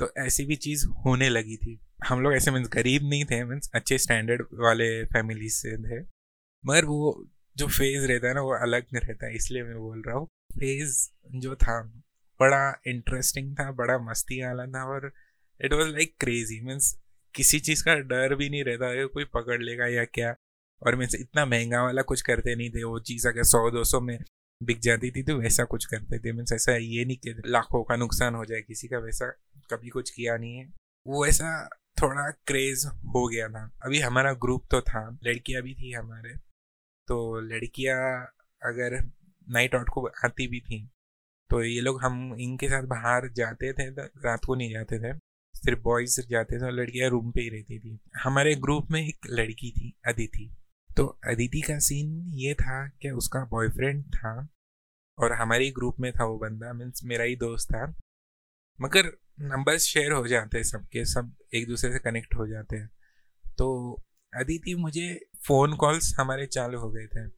तो 0.00 0.10
ऐसी 0.18 0.44
भी 0.44 0.56
चीज़ 0.56 0.86
होने 1.06 1.28
लगी 1.28 1.56
थी। 1.56 1.78
हम 2.08 2.20
लोग 2.20 2.34
ऐसे 2.34 2.50
मीन्स 2.50 2.68
गरीब 2.68 3.08
नहीं 3.08 3.24
थे 3.24 3.42
मीन्स 3.44 3.70
अच्छे 3.74 3.98
स्टैंडर्ड 3.98 4.46
वाले 4.60 5.04
फैमिली 5.06 5.48
से 5.50 5.76
थे। 5.78 6.00
मगर 6.64 6.84
वो 6.84 7.24
जो 7.56 7.66
फ़ेज़ 7.68 8.06
रहता 8.06 8.28
है 8.28 8.34
ना, 8.34 8.40
वो 8.40 8.54
अलग 8.56 8.86
रहता 8.94 9.26
है, 9.26 9.34
इसलिए 9.36 9.62
मैं 9.62 9.78
बोल 9.78 10.02
रहा 10.06 10.16
हूँ। 10.16 10.28
फ़ेज़ 10.52 11.08
जो 11.26 11.56
था, 11.56 11.82
बड़ा 12.40 12.80
इंटरेस्टिंग 12.86 13.54
था, 13.54 13.72
बड़ा 13.72 13.98
मस्ती 13.98 14.44
वाला 14.44 14.66
था 14.66 14.84
और 14.84 15.12
it 15.64 15.72
was 15.72 15.88
like 15.88 16.16
crazy 16.20 16.60
means 16.60 16.98
किसी 17.34 17.60
चीज़ 17.60 17.84
का 17.84 17.94
डर 17.94 18.34
भी 18.34 18.48
नहीं 18.50 18.64
रहता 18.64 18.86
है 18.86 19.06
कोई 19.06 19.24
पकड़ 19.24 19.62
लेगा 19.62 19.86
या 19.86 20.04
क्या। 20.04 20.34
और 20.86 20.96
मीन्स 20.96 21.14
इतना 21.14 21.46
महँगा 21.46 21.82
वाला 21.82 22.02
कुछ 22.02 22.22
करते 22.22 22.54
नहीं 22.54 22.70
थे, 22.70 22.84
वो 22.84 22.98
चीज़ 22.98 23.28
अगर 23.28 23.42
सौ, 23.42 23.70
दो 23.70 23.84
सौ 23.84 24.00
में 24.00 24.18
बिक 24.62 24.78
जाती 24.78 25.10
थी 25.10 25.22
तो 25.22 25.36
वैसा 25.36 25.64
कुछ 25.64 25.84
करते 25.84 26.18
थे। 26.18 26.32
मीन्स 26.32 26.52
ऐसा 26.52 26.76
ये 26.76 27.04
नहीं 27.04 27.16
कि 27.16 27.42
लाखों 27.46 27.84
का 27.84 27.96
नुकसान 27.96 28.34
हो 28.34 28.44
जाए 28.44 28.60
किसी 28.60 28.88
का, 28.88 28.98
वैसा 28.98 29.26
कभी 29.70 29.88
कुछ 29.88 30.10
किया 30.10 30.36
नहीं 30.36 30.56
है। 30.56 30.72
वो 31.06 31.26
ऐसा 31.26 31.68
थोड़ा 32.02 32.30
क्रेज 32.30 32.84
हो 32.86 33.28
गया 33.28 33.48
था। 33.48 33.70
अभी 33.84 34.00
हमारा 34.00 34.32
ग्रुप 34.32 34.66
तो 34.70 34.80
था, 34.80 35.18
लड़कियाँ 35.24 35.62
भी 35.62 35.74
थी 35.74 35.92
हमारे। 35.92 36.34
तो 37.06 37.40
लड़कियाँ 37.40 38.24
अगर 38.62 39.10
नाइट 39.50 39.74
आउट 39.74 39.88
को 39.88 40.06
आती 40.24 40.48
भी 40.48 40.60
थी। 40.60 40.90
तो 41.50 41.62
ये 41.62 41.80
लोग 41.80 42.02
हम 42.02 42.34
इनके 42.34 42.68
साथ 42.68 42.82
बाहर 42.82 43.28
जाते 43.28 43.72
थे 43.72 43.90
तो 43.90 44.02
रात 44.02 44.44
को 44.44 44.54
नहीं 44.54 44.70
जाते 44.70 44.98
थे। 44.98 45.18
सिर्फ़ 45.54 45.80
बॉयज़ 45.80 46.20
जाते 46.20 46.60
थे 46.60 46.64
और 46.64 46.72
लड़कियाँ 46.72 47.10
रूम 47.10 47.30
पे 47.30 47.40
ही 47.40 47.48
रहती 47.48 47.78
थी। 47.78 47.98
हमारे 48.22 48.54
ग्रुप 48.54 48.90
में 48.90 49.08
एक 49.08 49.18
लड़की 49.30 49.70
थी, 49.70 49.98
अदिति। 50.06 50.56
तो 50.96 51.06
अदिति 51.06 51.60
का 51.60 51.78
सीन 51.78 52.26
ये 52.34 52.54
था 52.54 52.88
कि 52.88 53.10
उसका 53.10 53.44
बॉयफ्रेंड 53.44 54.04
था 54.04 54.48
और 55.18 55.32
हमारे 55.32 55.70
ग्रुप 55.70 55.96
में 56.00 56.12
था 56.12 56.24
वो 56.24 56.38
बंदा। 56.38 56.72
मीन्स 56.72 57.04
मेरा 57.04 57.24
ही 57.24 57.36
दोस्त 57.36 57.70
था। 57.70 58.00
मगर 58.80 59.18
नंबर्स 59.40 59.82
शेयर 59.82 60.12
हो 60.12 60.26
जाते 60.26 60.56
हैं 60.56 60.64
सबके, 60.64 61.04
सब 61.04 61.34
एक 61.54 61.66
दूसरे 61.66 61.92
से 61.92 61.98
कनेक्ट 61.98 62.34
हो 62.34 62.46
जाते 62.46 62.76
हैं। 62.76 62.90
तो 63.58 63.94
अदिति 64.34 64.74
मुझे 64.74 65.26
फ़ोन 65.46 65.76
कॉल्स 65.76 66.16
हमारे 66.20 66.46
चालू 66.46 66.78
हो 66.78 66.90
गए 66.90 67.06
थे। 67.06 67.37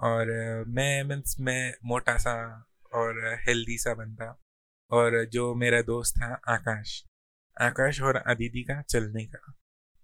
और 0.00 0.26
मैं 0.68 1.04
मीन्स 1.04 1.36
मैं 1.40 1.74
मोटा 1.84 2.16
सा 2.16 2.66
और 2.94 3.38
हेल्दी 3.48 3.78
सा 3.78 3.94
बंदा 3.94 4.42
और 4.90 5.24
जो 5.24 5.54
मेरा 5.54 5.82
दोस्त 5.82 6.14
था 6.22 6.40
आकाश 6.48 7.04
आकाश 7.60 8.00
और 8.02 8.16
अदिति 8.16 8.62
का 8.62 8.82
चलने 8.82 9.24
का। 9.26 9.52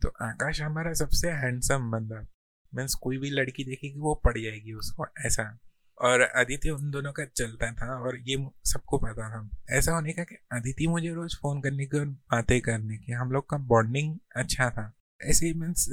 तो 0.02 0.08
आकाश 0.08 0.60
हमारा 0.60 0.92
सबसे 0.92 1.30
हैंडसम 1.30 1.90
बंदा। 1.90 2.26
मीन्स 2.74 2.94
कोई 2.94 3.18
भी 3.18 3.30
लड़की 3.30 3.64
देखेगी 3.64 3.98
वो 3.98 4.14
पड़ 4.14 4.38
जाएगी 4.38 4.72
उसको, 4.72 5.06
ऐसा। 5.26 5.58
और 6.00 6.20
अदिति 6.20 6.70
उन 6.70 6.90
दोनों 6.90 7.12
का 7.12 7.24
चलता 7.24 7.72
था 7.72 8.02
और 8.02 8.18
ये 8.20 8.48
सबको 8.64 8.98
पता 8.98 9.28
था। 9.30 9.48
ऐसा 9.70 9.92
होने 9.92 10.12
का 10.12 10.24
कि 10.24 10.34
अदिति 10.52 10.86
मुझे 10.86 11.14
रोज 11.14 11.34
फ़ोन 11.34 11.60
करने 11.60 11.86
की 11.86 11.98
और 11.98 12.06
बातें 12.06 12.60
करने 12.60 12.96
की। 12.98 13.12
हम 13.12 13.30
लोग 13.32 13.48
का 13.48 13.56
बॉन्डिंग 13.56 14.18
अच्छा 14.36 14.70
था। 14.70 14.92
ऐसे 15.22 15.46
ही 15.46 15.54
मीन्स 15.54 15.88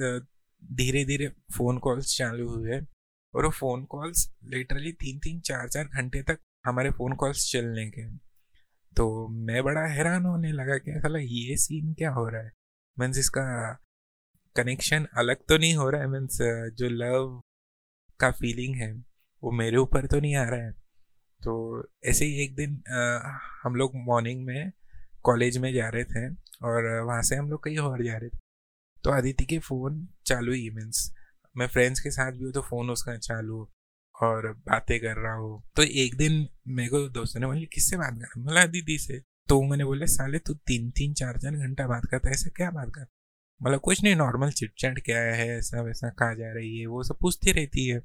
धीरे 0.63 1.05
धीरे 1.05 1.27
फ़ोन 1.27 1.77
कॉल्स 1.77 2.17
चालू 2.17 2.49
हुए। 2.49 2.81
और 3.33 3.45
वो 3.45 3.49
फ़ोन 3.51 3.83
कॉल्स 3.85 4.27
लिटरली 4.45 4.91
तीन 4.93 5.19
तीन 5.19 5.39
चार 5.39 5.67
चार 5.69 5.85
घंटे 5.85 6.21
तक 6.23 6.39
हमारे 6.65 6.89
फ़ोन 6.91 7.15
कॉल्स 7.15 7.51
चलने 7.51 7.89
के। 7.89 8.07
तो 8.93 9.27
मैं 9.27 9.63
बड़ा 9.63 9.85
हैरान 9.87 10.25
होने 10.25 10.51
लगा 10.51 10.77
कि 10.77 10.99
साला 10.99 11.19
ये 11.19 11.55
सीन 11.57 11.93
क्या 11.93 12.11
हो 12.11 12.27
रहा 12.29 12.41
है? 12.41 12.51
मीन्स 12.97 13.17
इसका 13.17 13.43
कनेक्शन 14.55 15.07
अलग 15.17 15.45
तो 15.49 15.57
नहीं 15.57 15.75
हो 15.75 15.89
रहा 15.89 16.01
है 16.01 16.07
मीन्स 16.07 16.37
जो 16.77 16.89
लव 16.89 17.41
का 18.19 18.31
फीलिंग 18.31 18.75
है 18.75 18.91
वो 19.43 19.51
मेरे 19.51 19.77
ऊपर 19.77 20.05
तो 20.07 20.19
नहीं 20.19 20.35
आ 20.35 20.43
रहा 20.43 20.65
है। 20.65 20.71
तो 21.41 21.53
ऐसे 22.05 22.25
ही 22.25 22.43
एक 22.43 22.55
दिन 22.55 22.81
आ, 22.89 23.39
हम 23.63 23.75
लोग 23.75 23.91
मॉर्निंग 23.95 24.45
में 24.45 24.71
कॉलेज 25.23 25.57
में 25.57 25.73
जा 25.73 25.87
रहे 25.89 26.03
थे 26.03 26.27
और 26.63 26.89
वहाँ 27.05 27.21
से 27.21 27.35
हम 27.35 27.49
लोग 27.49 27.63
कहीं 27.63 27.77
और 27.79 28.03
जा 28.03 28.17
रहे 28.17 28.29
थे। 28.29 28.39
तो 29.03 29.11
अदिति 29.11 29.45
के 29.45 29.59
फ़ोन 29.59 30.07
चालू 30.25 30.53
ही 30.53 30.69
मीन्स 30.69 31.11
मैं 31.55 31.67
फ्रेंड्स 31.67 31.99
के 31.99 32.11
साथ 32.11 32.31
भी 32.31 32.43
हूँ 32.45 32.51
तो 32.53 32.61
फ़ोन 32.61 32.89
उसका 32.89 33.17
चालू 33.17 33.67
और 34.15 34.47
बातें 34.67 34.99
कर 34.99 35.15
रहा 35.17 35.33
हूँ। 35.33 35.61
तो 35.75 35.83
एक 35.83 36.15
दिन 36.17 36.47
मेरे 36.67 36.89
को 36.89 37.07
दोस्तों 37.09 37.39
ने 37.39 37.47
बोले, 37.47 37.65
किससे 37.65 37.97
बात 37.97 38.13
कर 38.13 38.39
बोला, 38.41 38.65
दीदी 38.65 38.97
से। 38.97 39.19
तो 39.49 39.61
मैंने 39.63 39.83
बोले, 39.83 40.07
साले, 40.07 40.39
तू 40.39 40.53
तीन 40.53 40.89
तीन, 40.91 41.13
चार 41.13 41.37
चार 41.37 41.55
घंटा 41.57 41.87
बात 41.87 42.05
करता 42.05 42.29
है, 42.29 42.33
ऐसा 42.33 42.49
क्या 42.55 42.69
बात 42.71 42.91
कर 42.95 43.05
मतलब 43.61 43.79
कुछ 43.79 44.03
नहीं 44.03 44.15
नॉर्मल 44.15 44.51
चिटचैट 44.51 44.99
क्या 45.05 45.19
है, 45.19 45.47
ऐसा 45.57 45.81
वैसा 45.81 46.09
कहा 46.09 46.33
जा 46.33 46.51
रही 46.53 46.77
है, 46.79 46.85
वो 46.85 47.03
सब 47.03 47.17
पूछती 47.21 47.51
रहती 47.51 47.87
है। 47.87 47.99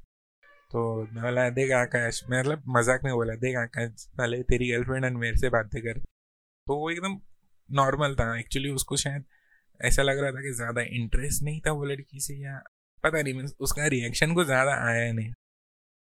तो 0.70 1.02
मैं 1.12 1.22
बोला, 1.22 1.48
देख 1.50 1.72
आकाश। 1.72 2.22
मैं 2.30 2.40
मतलब 2.40 2.62
मज़ाक 2.68 3.04
में 3.04 3.12
बोला, 3.14 3.34
देख 3.34 3.56
आकाश 3.56 4.06
पहले 4.18 4.42
तेरी 4.42 4.70
गर्लफ्रेंड 4.70 5.04
एंड 5.04 5.16
मेरे 5.16 5.36
से 5.36 5.48
बातें 5.48 5.80
कर। 5.82 5.98
तो 5.98 6.76
वो 6.76 6.90
एकदम 6.90 7.18
नॉर्मल 7.70 8.14
था 8.14 8.38
एक्चुअली 8.38 8.70
उसको 8.70 8.96
शायद 8.96 9.24
ऐसा 9.80 10.02
लग 10.02 10.18
रहा 10.18 10.30
था 10.30 10.42
कि 10.42 10.52
ज़्यादा 10.52 10.82
इंटरेस्ट 10.82 11.42
नहीं 11.42 11.60
था 11.60 11.72
वो 11.72 11.84
लड़की 11.84 12.20
से 12.20 12.34
या 12.34 12.62
पता 13.04 13.22
नहीं 13.22 13.34
मीन 13.34 13.50
उसका 13.60 13.86
रिएक्शन 13.86 14.34
को 14.34 14.44
ज़्यादा 14.44 14.74
आया 14.88 15.12
नहीं। 15.12 15.32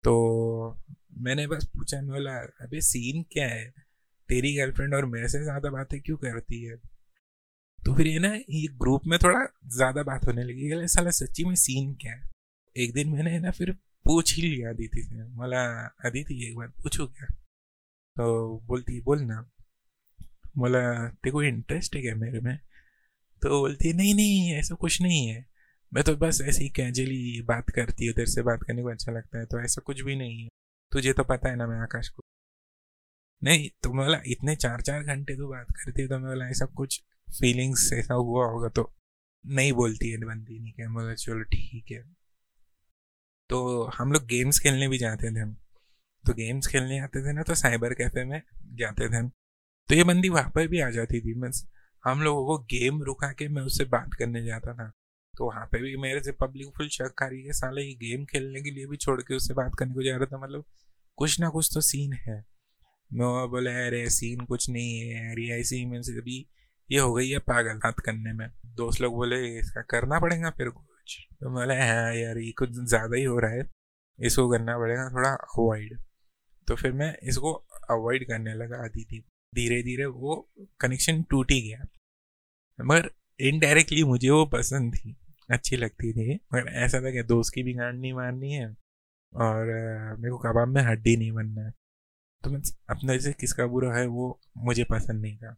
तो 0.05 0.79
मैंने 1.19 1.47
बस 1.47 1.65
पूछा, 1.65 2.01
मैं 2.01 2.11
बोला, 2.11 2.33
अबे 2.61 2.81
सीन 2.81 3.23
क्या 3.23 3.47
है? 3.49 3.73
तेरी 4.29 4.55
गर्लफ्रेंड 4.57 4.95
और 4.95 5.05
मेरे 5.07 5.29
से 5.29 5.43
ज़्यादा 5.43 5.71
बातें 5.71 6.01
क्यों 6.01 6.17
करती 6.17 6.63
है? 6.65 6.77
तो 7.79 7.95
फिर 7.95 8.07
ये 8.07 8.19
ना, 8.19 8.35
ये 8.35 8.67
ग्रुप 8.73 9.07
में 9.07 9.19
थोड़ा 9.19 9.45
ज़्यादा 9.67 10.03
बात 10.03 10.27
होने 10.27 10.45
लगी 10.45 10.87
साला, 10.89 11.11
सच्ची 11.11 11.45
में 11.45 11.55
सीन 11.55 11.95
क्या 11.95 12.13
है? 12.13 12.31
एक 12.77 12.93
दिन 12.93 13.09
मैंने 13.09 13.39
ना 13.39 13.51
फिर 13.51 13.73
पूछ 14.05 14.35
ही 14.37 14.43
लिया 14.43 14.71
अदिति 14.71 15.03
से। 15.03 15.25
मला 15.29 15.63
अदिति, 16.05 16.49
एक 16.49 16.57
बार 16.57 16.69
पूछो 16.69 17.07
क्या? 17.07 17.27
तो 18.17 18.59
बोलती, 18.67 19.01
बोल 19.01 19.21
ना। 19.21 19.41
बोला, 20.59 20.81
तेरे 21.09 21.31
को 21.31 21.43
इंटरेस्ट 21.43 21.97
है 21.97 22.03
क्या 22.03 22.15
मेरे 22.15 22.41
में? 22.41 22.59
तो 23.43 23.61
बोलती, 23.61 23.93
नहीं 23.93 24.15
नहीं, 24.15 24.53
ऐसा 24.55 24.75
कुछ 24.75 25.01
नहीं 25.03 25.27
है। 25.29 25.52
मैं 25.93 26.05
तो 26.05 26.17
बस 26.17 26.41
ऐसे 26.43 26.63
ही 26.63 26.69
कैजुअली 26.69 27.43
बात 27.43 27.71
करती 27.71 28.07
हूँ, 28.07 28.15
तेरे 28.15 28.27
से 28.27 28.43
बात 28.43 28.63
करने 28.63 28.83
को 28.83 28.89
अच्छा 28.89 29.13
लगता 29.13 29.39
है 29.39 29.47
तो 29.47 29.61
ऐसा 29.61 29.83
कुछ 29.87 30.01
भी 30.01 30.17
नहीं 30.17 30.43
है। 30.43 30.49
तुझे 30.93 31.13
तो 31.13 31.25
पता 31.25 31.49
है 31.49 31.57
ना 31.57 31.67
मैं 31.67 31.79
आकाश 31.79 32.09
को। 32.09 32.23
नहीं 33.43 33.69
तो 33.83 33.91
बोला, 33.91 34.21
इतने 34.27 34.57
चार 34.57 34.81
चार 34.81 35.03
घंटे 35.05 35.37
तो 35.37 35.49
बात 35.49 35.67
करती 35.71 36.03
है 36.03 36.09
तो 36.09 36.19
मैं 36.19 36.31
बोला, 36.31 36.49
ऐसा 36.49 36.67
कुछ 36.67 37.03
फीलिंग्स 37.41 37.93
ऐसा 37.93 38.15
हुआ 38.15 38.47
होगा 38.47 38.69
तो 38.69 38.93
नहीं 39.45 39.73
बोलती 39.73 40.11
है 40.11 40.19
बंदी, 40.19 40.59
नहीं 40.61 40.73
क्या? 40.73 40.89
बोला, 40.89 41.15
चलो 41.15 41.43
ठीक 41.43 41.91
है। 41.93 42.03
तो 43.51 43.85
हम 43.99 44.13
लोग 44.13 44.27
गेम्स 44.27 44.59
खेलने 44.59 44.89
भी 44.89 44.99
जाते 44.99 45.35
थे 45.37 45.41
हम। 45.41 45.55
तो 46.25 46.35
गेम्स 46.35 46.67
खेलने 46.67 46.99
आते 46.99 47.27
थे 47.27 47.33
ना 47.33 47.43
तो 47.43 47.55
साइबर 47.55 47.95
कैफ़े 47.95 48.25
में 48.25 48.41
जाते 48.75 49.09
थे 49.09 49.17
हम। 49.17 49.29
तो 49.89 49.95
ये 49.95 50.05
बंदी 50.05 50.29
वहाँ 50.29 50.51
पर 50.55 50.69
भी 50.69 50.81
आ 50.81 50.91
जाती 50.91 51.21
थी 51.21 51.35
मीन्स 51.35 51.67
हम 52.05 52.23
लोगों 52.23 52.47
को 52.47 52.65
गेम 52.65 53.03
रुका 53.03 53.33
के 53.33 53.49
मैं 53.49 53.63
उससे 53.63 53.85
बात 53.85 54.15
करने 54.15 54.45
जाता 54.45 54.75
था। 54.75 54.93
तो 55.35 55.47
वहाँ 55.47 55.67
पे 55.73 55.79
भी 55.83 55.97
मेरे 55.97 56.21
से 56.21 56.33
पब्लिक 56.41 56.69
फुल 56.77 56.89
शक 56.91 57.23
आ 57.23 57.27
रही 57.27 57.43
है, 57.45 57.53
साले 57.53 57.83
ये 57.83 57.93
गेम 57.97 58.25
खेलने 58.25 58.63
के 58.63 58.71
लिए 58.71 58.87
भी 58.87 58.97
छोड़ 58.97 59.21
के 59.23 59.35
उससे 59.35 59.55
बात 59.55 59.75
करने 59.79 59.95
को 59.95 60.03
जा 60.03 60.17
रहा 60.17 60.27
था 60.33 60.39
मतलब 60.39 60.65
कुछ 61.19 61.39
ना 61.41 61.49
कुछ 61.51 61.71
तो 61.75 61.81
सीन 61.83 62.13
है। 62.27 62.37
मैं 63.11 63.49
बोले, 63.51 63.71
अरे 63.87 64.09
सीन 64.11 64.45
कुछ 64.47 64.69
नहीं 64.71 64.99
है 65.01 65.31
अरे 65.33 65.49
ऐसी 65.61 65.85
मीन्स 65.87 66.09
अभी 66.11 66.39
ये 66.91 66.99
हो 66.99 67.13
गई 67.15 67.29
है 67.29 67.39
पागल 67.41 67.79
बात 67.79 68.01
करने 68.01 68.33
में। 68.33 68.49
दोस्त 68.77 69.01
लोग 69.01 69.15
बोले, 69.15 69.37
इसका 69.59 69.83
करना 69.91 70.19
पड़ेगा 70.21 70.51
फिर 70.51 70.69
कुछ? 70.71 71.17
तो 71.41 71.51
बोले 71.51 71.75
हाँ 71.77 72.15
यार, 72.15 72.39
ये 72.39 72.51
कुछ 72.59 72.71
ज़्यादा 72.71 73.17
ही 73.17 73.25
हो 73.25 73.39
रहा 73.39 73.51
है, 73.51 73.69
इसको 74.19 74.49
करना 74.51 74.79
पड़ेगा 74.79 75.09
थोड़ा 75.15 75.31
अवॉइड 75.31 75.99
तो 76.69 76.75
फिर 76.77 76.93
मैं 76.93 77.15
इसको 77.23 77.53
अवॉइड 77.91 78.27
करने 78.27 78.55
लगा 78.55 78.87
थी 78.89 79.05
धीरे 79.53 79.83
धीरे 79.83 80.05
वो 80.07 80.37
कनेक्शन 80.81 81.23
टूट 81.31 81.51
ही 81.51 81.61
गया। 81.63 81.85
मगर 82.79 83.11
इनडायरेक्टली 83.41 84.03
मुझे 84.05 84.31
वो 84.31 84.45
पसंद 84.49 84.95
थी। 84.95 85.17
अच्छी 85.53 85.77
लगती 85.77 86.13
थी। 86.13 86.35
मगर 86.55 86.69
ऐसा 86.77 87.01
था 87.01 87.11
कि 87.11 87.23
दोस्त 87.25 87.55
की 87.55 87.63
भी 87.63 87.75
गांड 87.75 88.01
नहीं 88.01 88.13
मारनी 88.15 88.53
है 88.53 88.67
और 89.33 89.67
मेरे 90.19 90.31
को 90.31 90.39
कबाब 90.41 90.69
में 90.69 90.83
हड्डी 90.83 91.17
नहीं 91.17 91.33
बनना 91.33 91.65
है। 91.65 91.73
तो 92.43 92.51
मैं 92.51 92.61
अपने 92.91 93.19
से 93.21 93.33
किसका 93.41 93.67
बुरा 93.67 93.95
है 93.97 94.07
वो 94.09 94.39
मुझे 94.59 94.85
पसंद 94.91 95.23
नहीं 95.23 95.37
था। 95.37 95.57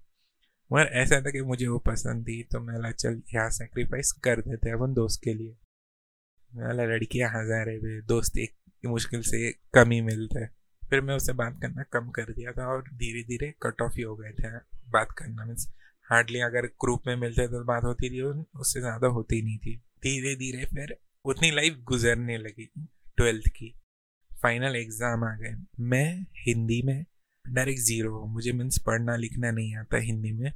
मगर 0.70 0.90
ऐसा 0.98 1.20
था 1.20 1.30
कि 1.30 1.40
मुझे 1.42 1.66
वो 1.66 1.78
पसंद 1.86 2.24
थी 2.28 2.42
तो 2.52 2.60
मैं 2.60 2.78
ला 2.82 2.90
चल 2.92 3.20
यहाँ 3.34 3.50
सेक्रीफाइस 3.52 4.12
कर 4.24 4.40
देते 4.40 4.70
अपन 4.70 4.94
दोस्त 4.94 5.20
के 5.24 5.34
लिए। 5.34 5.56
मैं 6.50 6.72
लड़कियाँ 6.76 7.30
हज़ार 7.30 7.68
है 7.68 8.00
दोस्त 8.02 8.38
एक 8.38 8.54
मुश्किल 8.84 9.22
से 9.22 9.50
कम 9.74 9.90
ही 9.90 10.00
मिलते 10.02 10.46
फिर 10.82 11.00
मैं 11.00 11.14
उससे 11.14 11.32
बात 11.34 11.58
करना 11.62 11.82
कम 11.92 12.10
कर 12.10 12.32
दिया 12.32 12.52
था 12.52 12.66
और 12.68 12.82
धीरे 12.94 13.22
धीरे 13.22 13.52
कट 13.62 13.82
ऑफ़ 13.82 13.94
ही 13.96 14.02
हो 14.02 14.14
गए 14.16 14.30
थे, 14.32 14.48
बात 14.90 15.12
करना 15.18 15.44
मीन्स 15.44 15.68
हार्डली 16.08 16.40
अगर 16.40 16.66
ग्रुप 16.80 17.06
में 17.06 17.14
मिलते 17.16 17.46
तो 17.48 17.64
बात 17.64 17.84
होती 17.84 18.10
थी 18.10 18.20
उससे 18.22 18.80
ज़्यादा 18.80 19.08
होती 19.08 19.40
नहीं 19.42 19.58
थी। 19.58 19.76
धीरे 20.02 20.34
धीरे 20.36 20.64
फिर 20.66 20.96
उतनी 21.24 21.50
लाइफ 21.50 21.78
गुजरने 21.84 22.36
लगी 22.38 22.66
ट्वेल्थ 23.18 23.48
की। 23.48 23.74
फाइनल 24.30 24.76
एग्ज़ाम 24.76 25.24
आ 25.24 25.34
गए। 25.36 25.54
मैं 25.82 26.26
हिंदी 26.38 26.80
में 26.82 27.04
डायरेक्ट 27.44 27.80
ज़ीरो 27.80 28.10
हूँ। 28.12 28.32
मुझे 28.32 28.52
मीन्स 28.52 28.78
पढ़ना 28.86 29.16
लिखना 29.16 29.50
नहीं 29.50 29.76
आता 29.76 29.98
हिंदी 30.00 30.32
में। 30.32 30.50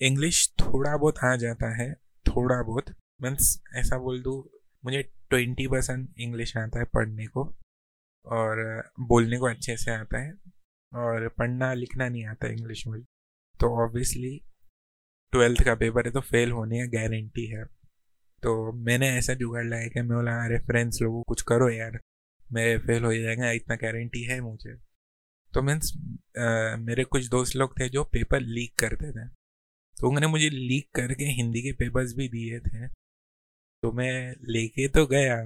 इंग्लिश 0.00 0.48
थोड़ा 0.60 0.96
बहुत 0.96 1.18
आ 1.24 1.34
जाता 1.36 1.74
है, 1.76 1.92
थोड़ा 2.26 2.62
बहुत। 2.62 2.90
मीन्स 3.22 3.58
ऐसा 3.76 3.98
बोल 3.98 4.22
दूँ, 4.22 4.42
मुझे 4.84 5.02
ट्वेंटी 5.30 5.66
परसेंट 5.66 6.08
इंग्लिश 6.20 6.56
आता 6.56 6.78
है 6.78 6.84
पढ़ने 6.94 7.26
को 7.26 7.44
और 8.26 8.56
बोलने 9.00 9.38
को 9.38 9.46
अच्छे 9.46 9.76
से 9.76 9.90
आता 9.90 10.18
है 10.18 10.32
और 10.92 11.28
पढ़ना 11.38 11.72
लिखना 11.74 12.08
नहीं 12.08 12.24
आता 12.26 12.48
इंग्लिश 12.48 12.86
में। 12.86 13.00
तो 13.60 13.68
ऑब्वियसली 13.84 14.40
ट्वेल्थ 15.32 15.62
का 15.64 15.74
पेपर 15.74 16.06
है 16.06 16.12
तो 16.12 16.20
फेल 16.22 16.50
होने 16.52 16.78
का 16.78 16.86
गारंटी 16.92 17.46
है। 17.48 17.64
तो 18.42 18.72
मैंने 18.78 19.08
ऐसा 19.10 19.34
जुगाड़ 19.34 19.64
लाया 19.66 19.88
कि 19.88 20.00
मैं 20.00 20.16
बोला, 20.16 20.32
अरे 20.44 20.58
फ्रेंड्स 20.60 21.00
लोगों 21.02 21.22
कुछ 21.22 21.42
करो 21.42 21.68
यार, 21.70 21.98
मैं 22.46 22.78
फेल 22.78 23.04
हो 23.04 23.12
जाएगा, 23.14 23.50
इतना 23.52 23.76
गारंटी 23.76 24.22
है 24.24 24.40
मुझे। 24.40 24.74
तो 25.52 25.62
मीन्स 25.62 25.92
मेरे 26.80 27.04
कुछ 27.04 27.28
दोस्त 27.28 27.56
लोग 27.56 27.78
थे 27.80 27.88
जो 27.88 28.04
पेपर 28.12 28.40
लीक 28.40 28.74
करते 28.78 29.10
थे 29.12 29.26
तो 29.96 30.08
उन्होंने 30.08 30.26
मुझे 30.26 30.48
लीक 30.50 30.88
करके 30.94 31.24
हिंदी 31.32 31.62
के 31.62 31.72
पेपर्स 31.74 32.14
भी 32.14 32.28
दिए 32.28 32.58
थे। 32.60 32.86
तो 32.88 33.92
मैं 33.92 34.34
लेके 34.48 34.88
तो 34.88 35.06
गया। 35.06 35.36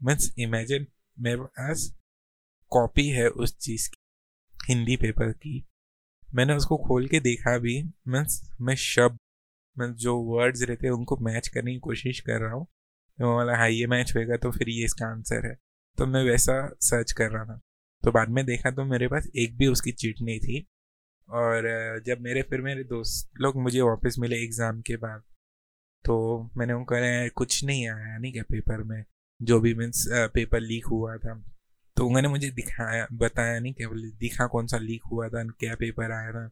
मीन्स 0.00 0.32
इमेजिन 0.38 0.86
मेरे 1.18 1.36
पास 1.36 1.90
कॉपी 2.72 3.08
है 3.08 3.28
उस 3.28 3.56
चीज़ 3.58 3.88
की, 3.88 4.74
हिंदी 4.74 4.96
पेपर 4.96 5.32
की। 5.34 5.64
मैंने 6.28 6.54
उसको 6.54 6.76
खोल 6.78 7.06
के 7.08 7.20
देखा 7.20 7.56
भी 7.58 7.82
मीन्स 8.08 8.40
मैं 8.60 8.74
शब्द 8.76 9.18
मैं 9.76 9.92
जो 9.96 10.16
वर्ड्स 10.24 10.62
रहते 10.62 10.86
हैं, 10.86 10.94
उनको 10.94 11.16
मैच 11.22 11.48
करने 11.48 11.72
की 11.72 11.78
कोशिश 11.80 12.20
कर 12.20 12.40
रहा 12.40 12.52
हूँ। 12.52 12.66
तो 13.18 13.36
वाला 13.36 13.56
हाँ 13.56 13.68
ये 13.70 13.86
मैच 13.86 14.12
होएगा 14.16 14.36
तो 14.36 14.50
फिर 14.52 14.68
ये 14.68 14.84
इसका 14.84 15.06
आंसर 15.06 15.46
है। 15.46 15.54
तो 15.98 16.06
मैं 16.06 16.22
वैसा 16.24 16.54
सर्च 16.82 17.12
कर 17.12 17.30
रहा 17.30 17.44
था। 17.44 17.60
तो 18.02 18.12
बाद 18.12 18.28
में 18.28 18.44
देखा 18.46 18.70
तो 18.70 18.84
मेरे 18.84 19.08
पास 19.08 19.28
एक 19.36 19.56
भी 19.58 19.66
उसकी 19.66 19.92
चीट 19.92 20.20
नहीं 20.22 20.38
थी। 20.40 20.66
और 21.28 22.02
जब 22.06 22.20
मेरे, 22.20 22.42
फिर 22.42 22.60
मेरे 22.60 22.84
दोस्त 22.84 23.40
लोग 23.40 23.56
मुझे 23.56 23.80
वापस 23.80 24.16
मिले 24.18 24.42
एग्ज़ाम 24.44 24.80
के 24.82 24.96
बाद 24.96 25.22
तो 26.04 26.14
मैंने 26.56 26.72
उनको 26.72 26.94
कहा 26.94 27.28
कुछ 27.36 27.64
नहीं 27.64 27.88
आया, 27.88 28.16
नहीं 28.18 28.32
क्या 28.32 28.42
पेपर 28.42 28.82
में? 28.84 29.04
जो 29.40 29.58
भी 29.60 29.74
मीन्स 29.74 30.04
पेपर 30.34 30.60
लीक 30.60 30.86
हुआ 30.86 31.16
था। 31.16 31.34
तो 31.96 32.06
उन्होंने 32.06 32.28
मुझे 32.28 32.50
दिखाया, 32.50 33.06
बताया, 33.12 33.58
नहीं, 33.60 33.72
क्या 33.74 33.88
दिखा 34.18 34.46
कौन 34.46 34.66
सा 34.66 34.78
लीक 34.78 35.02
हुआ 35.12 35.28
था, 35.28 35.44
क्या 35.50 35.74
पेपर 35.74 36.12
आया 36.12 36.32
था? 36.32 36.48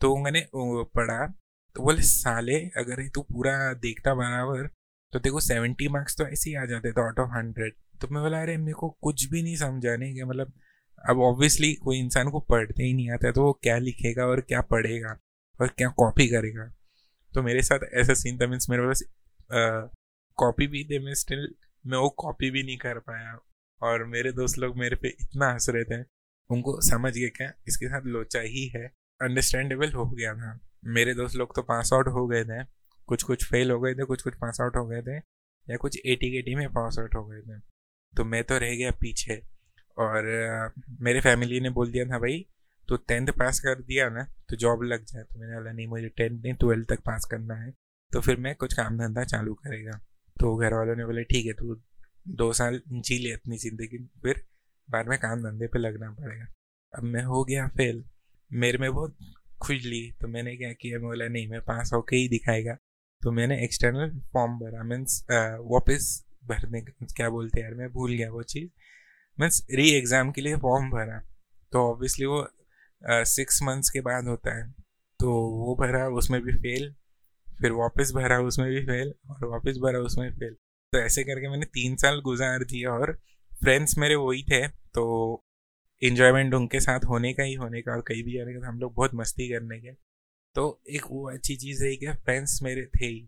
तो 0.00 0.12
उन्होंने 0.14 0.46
पढ़ा 0.54 1.26
तो 1.74 1.82
बोले, 1.82 2.02
साले, 2.02 2.56
अगर 2.76 3.08
तू 3.08 3.22
पूरा 3.22 3.72
देखता 3.74 4.14
बराबर 4.14 4.68
तो 5.12 5.18
देखो 5.18 5.40
सेवेंटी 5.40 5.88
मार्क्स 5.88 6.16
तो 6.18 6.26
ऐसे 6.26 6.50
ही 6.50 6.56
आ 6.56 6.64
जाते 6.64 6.92
थे 6.92 7.00
आउट 7.00 7.18
ऑफ़ 7.18 7.30
हंड्रेड 7.30 7.72
तो 8.00 8.08
मैं 8.08 8.22
बोला, 8.22 8.40
अरे, 8.42 8.56
मेरे 8.56 8.72
को 8.72 8.90
कुछ 9.02 9.24
भी 9.30 9.42
नहीं 9.42 9.56
समझा, 9.56 9.96
नहीं 9.96 10.14
कि 10.14 10.24
मतलब 10.24 10.52
अब 11.08 11.18
ऑब्वियसली 11.20 11.74
कोई 11.74 11.98
इंसान 11.98 12.30
को 12.30 12.40
पढ़ते 12.40 12.84
ही 12.84 12.92
नहीं 12.94 13.10
आता 13.10 13.30
तो 13.32 13.42
वो 13.42 13.52
क्या 13.62 13.78
लिखेगा 13.78 14.26
और 14.26 14.40
क्या 14.40 14.60
पढ़ेगा 14.60 15.18
और 15.60 15.68
क्या 15.68 15.88
कॉपी 15.88 16.28
करेगा? 16.28 16.64
तो 17.34 17.42
मेरे 17.42 17.62
साथ 17.62 17.78
ऐसा 17.94 18.14
सीन 18.14 18.38
था 18.38 18.46
मीन्स 18.46 18.70
मेरे 18.70 18.82
पास 18.82 19.02
कॉपी 20.36 20.66
भी 20.66 20.84
थे, 20.84 20.98
मैं 20.98 21.14
स्टिल 21.14 21.54
मैं 21.86 21.98
वो 21.98 22.08
कॉपी 22.10 22.50
भी 22.50 22.62
नहीं 22.62 22.78
कर 22.78 22.98
पाया। 22.98 23.38
और 23.82 24.04
मेरे 24.04 24.32
दोस्त 24.32 24.58
लोग 24.58 24.76
मेरे 24.78 24.96
पे 24.96 25.08
इतना 25.08 25.52
हंस 25.52 25.66
रहे 25.70 25.84
थे, 25.84 26.04
उनको 26.50 26.80
समझ 26.80 27.12
गए 27.14 27.28
क्या, 27.28 27.52
इसके 27.68 27.86
साथ 27.86 28.02
लोचा 28.04 28.40
ही 28.40 28.66
है। 28.68 28.86
अंडरस्टैंडेबल 29.22 29.92
हो 29.92 30.10
गया 30.10 30.34
था। 30.34 30.58
मेरे 30.82 31.14
दोस्त 31.14 31.36
लोग 31.36 31.54
तो 31.56 31.62
पास 31.64 31.92
आउट 31.92 32.08
हो 32.10 32.26
गए 32.26 32.44
थे। 32.44 32.62
कुछ 33.08 33.22
कुछ 33.22 33.44
फेल 33.44 33.70
हो 33.70 33.80
गए 33.80 33.94
थे 33.94 34.04
कुछ 34.04 34.22
कुछ 34.22 34.34
पास 34.36 34.60
आउट 34.60 34.76
हो 34.76 34.86
गए 34.86 35.02
थे, 35.02 35.16
या 35.16 35.76
कुछ 35.76 35.96
एटी 35.98 36.30
के 36.30 36.42
टी 36.42 36.54
में 36.54 36.68
पास 36.70 36.98
आउट 36.98 37.14
हो 37.14 37.24
गए 37.26 37.40
थे। 37.42 37.58
तो 38.14 38.24
मैं 38.24 38.42
तो 38.44 38.58
रह 38.58 38.74
गया 38.76 38.90
पीछे 39.00 39.42
और 39.96 40.26
मेरे 41.00 41.20
फैमिली 41.20 41.60
ने 41.60 41.70
बोल 41.70 41.90
दिया 41.92 42.04
था, 42.04 42.18
भाई 42.18 42.46
तो 42.88 42.96
टेंथ 42.98 43.28
पास 43.38 43.60
कर 43.60 43.80
दिया 43.82 44.08
ना 44.10 44.22
तो 44.50 44.56
जॉब 44.56 44.82
लग 44.84 45.04
जाए। 45.04 45.22
तो 45.22 45.40
मैंने 45.40 45.54
बोला, 45.54 45.72
नहीं, 45.72 45.86
मुझे 45.88 46.08
टेंथ 46.08 46.30
नहीं 46.32 46.54
ट्वेल्थ 46.54 46.88
तक 46.88 47.00
पास 47.02 47.24
करना 47.30 47.54
है। 47.56 47.72
तो 48.12 48.20
फिर 48.20 48.36
मैं 48.38 48.54
कुछ 48.56 48.74
काम 48.74 48.98
धंधा 48.98 49.24
चालू 49.26 49.54
करेगा। 49.56 49.98
तो 50.36 50.54
घर 50.56 50.74
वालों 50.74 50.94
ने 50.96 51.04
बोले, 51.04 51.24
ठीक 51.24 51.46
है, 51.46 51.52
तू 51.54 51.80
दो 52.26 52.52
साल 52.52 52.80
जी 52.90 53.18
ले 53.18 53.32
अपनी 53.32 53.58
ज़िंदगी, 53.58 53.98
फिर 54.22 54.42
बाद 54.88 55.08
में 55.08 55.18
काम 55.18 55.42
धंधे 55.42 55.66
पे 55.66 55.78
लगना 55.78 56.10
पड़ेगा। 56.12 56.46
अब 56.94 57.04
मैं 57.04 57.22
हो 57.24 57.44
गया 57.44 57.66
फेल 57.70 58.04
मेरे 58.50 58.78
में 58.78 58.92
बहुत 58.92 59.16
खुजली 59.58 60.00
तो 60.20 60.28
मैंने 60.28 60.56
क्या 60.56 60.72
किया? 60.72 60.98
मैं 60.98 61.08
बोला, 61.08 61.28
नहीं 61.28 61.48
मैं 61.48 61.60
पास 61.62 61.90
होके 61.94 62.16
ही 62.16 62.28
दिखाएगा। 62.28 62.76
तो 63.22 63.32
मैंने 63.32 63.62
एक्सटर्नल 63.64 64.10
फॉर्म 64.32 64.52
भरा। 64.58 64.82
मीन्स 64.84 65.22
वापस 65.30 66.24
भरने 66.44 66.80
क्या 66.80 67.28
बोलते 67.30 67.60
यार, 67.60 67.74
मैं 67.74 67.88
भूल 67.92 68.12
गया 68.12 68.30
वो 68.30 68.42
चीज़। 68.44 68.68
मीन्स 69.38 69.66
री 69.72 69.90
एग्ज़ाम 69.92 70.30
के 70.32 70.40
लिए 70.40 70.56
फॉर्म 70.58 70.90
भरा। 70.90 71.18
तो 71.72 71.80
ऑब्वियसली 71.90 72.26
वो 72.26 72.46
सिक्स 73.26 73.62
मंथ्स 73.62 73.90
के 73.90 74.00
बाद 74.02 74.26
होता 74.26 74.56
है। 74.56 74.70
तो 75.20 75.32
वो 75.58 75.74
भरा, 75.76 76.06
उसमें 76.10 76.40
भी 76.42 76.52
फेल 76.54 76.94
फिर 77.46 77.72
वापस 77.74 78.12
भरा, 78.14 78.38
उसमें 78.40 78.68
भी 78.70 78.80
फेल 78.86 79.12
और 79.30 79.46
वापस 79.46 79.78
भरा, 79.82 79.98
उसमें 80.00 80.30
फेल 80.32 80.54
तो 80.92 80.98
ऐसे 80.98 81.22
करके 81.24 81.48
मैंने 81.50 81.66
तीन 81.66 81.96
साल 81.96 82.20
गुजार 82.20 82.64
दिए 82.64 82.84
और 82.86 83.12
फ्रेंड्स 83.52 83.96
मेरे 83.98 84.14
वही 84.16 84.42
थे। 84.42 84.66
तो 84.68 85.04
इन्जॉयमेंट 86.02 86.54
उनके 86.54 86.80
साथ 86.80 87.04
होने 87.04 87.32
का 87.32 87.42
ही 87.42 87.54
होने 87.54 87.82
का 87.82 87.92
और 87.92 88.00
कहीं 88.02 88.22
भी 88.24 88.32
जाने 88.32 88.54
का 88.54 88.68
हम 88.68 88.78
लोग 88.78 88.94
बहुत 88.94 89.14
मस्ती 89.14 89.48
करने 89.48 89.78
के 89.80 89.92
तो 90.54 90.64
एक 90.90 91.06
वो 91.10 91.28
अच्छी 91.30 91.56
चीज़ 91.56 91.84
है 91.84 91.94
कि 91.96 92.12
फ्रेंड्स 92.24 92.58
मेरे 92.62 92.84
थे 92.94 93.06
ही 93.06 93.20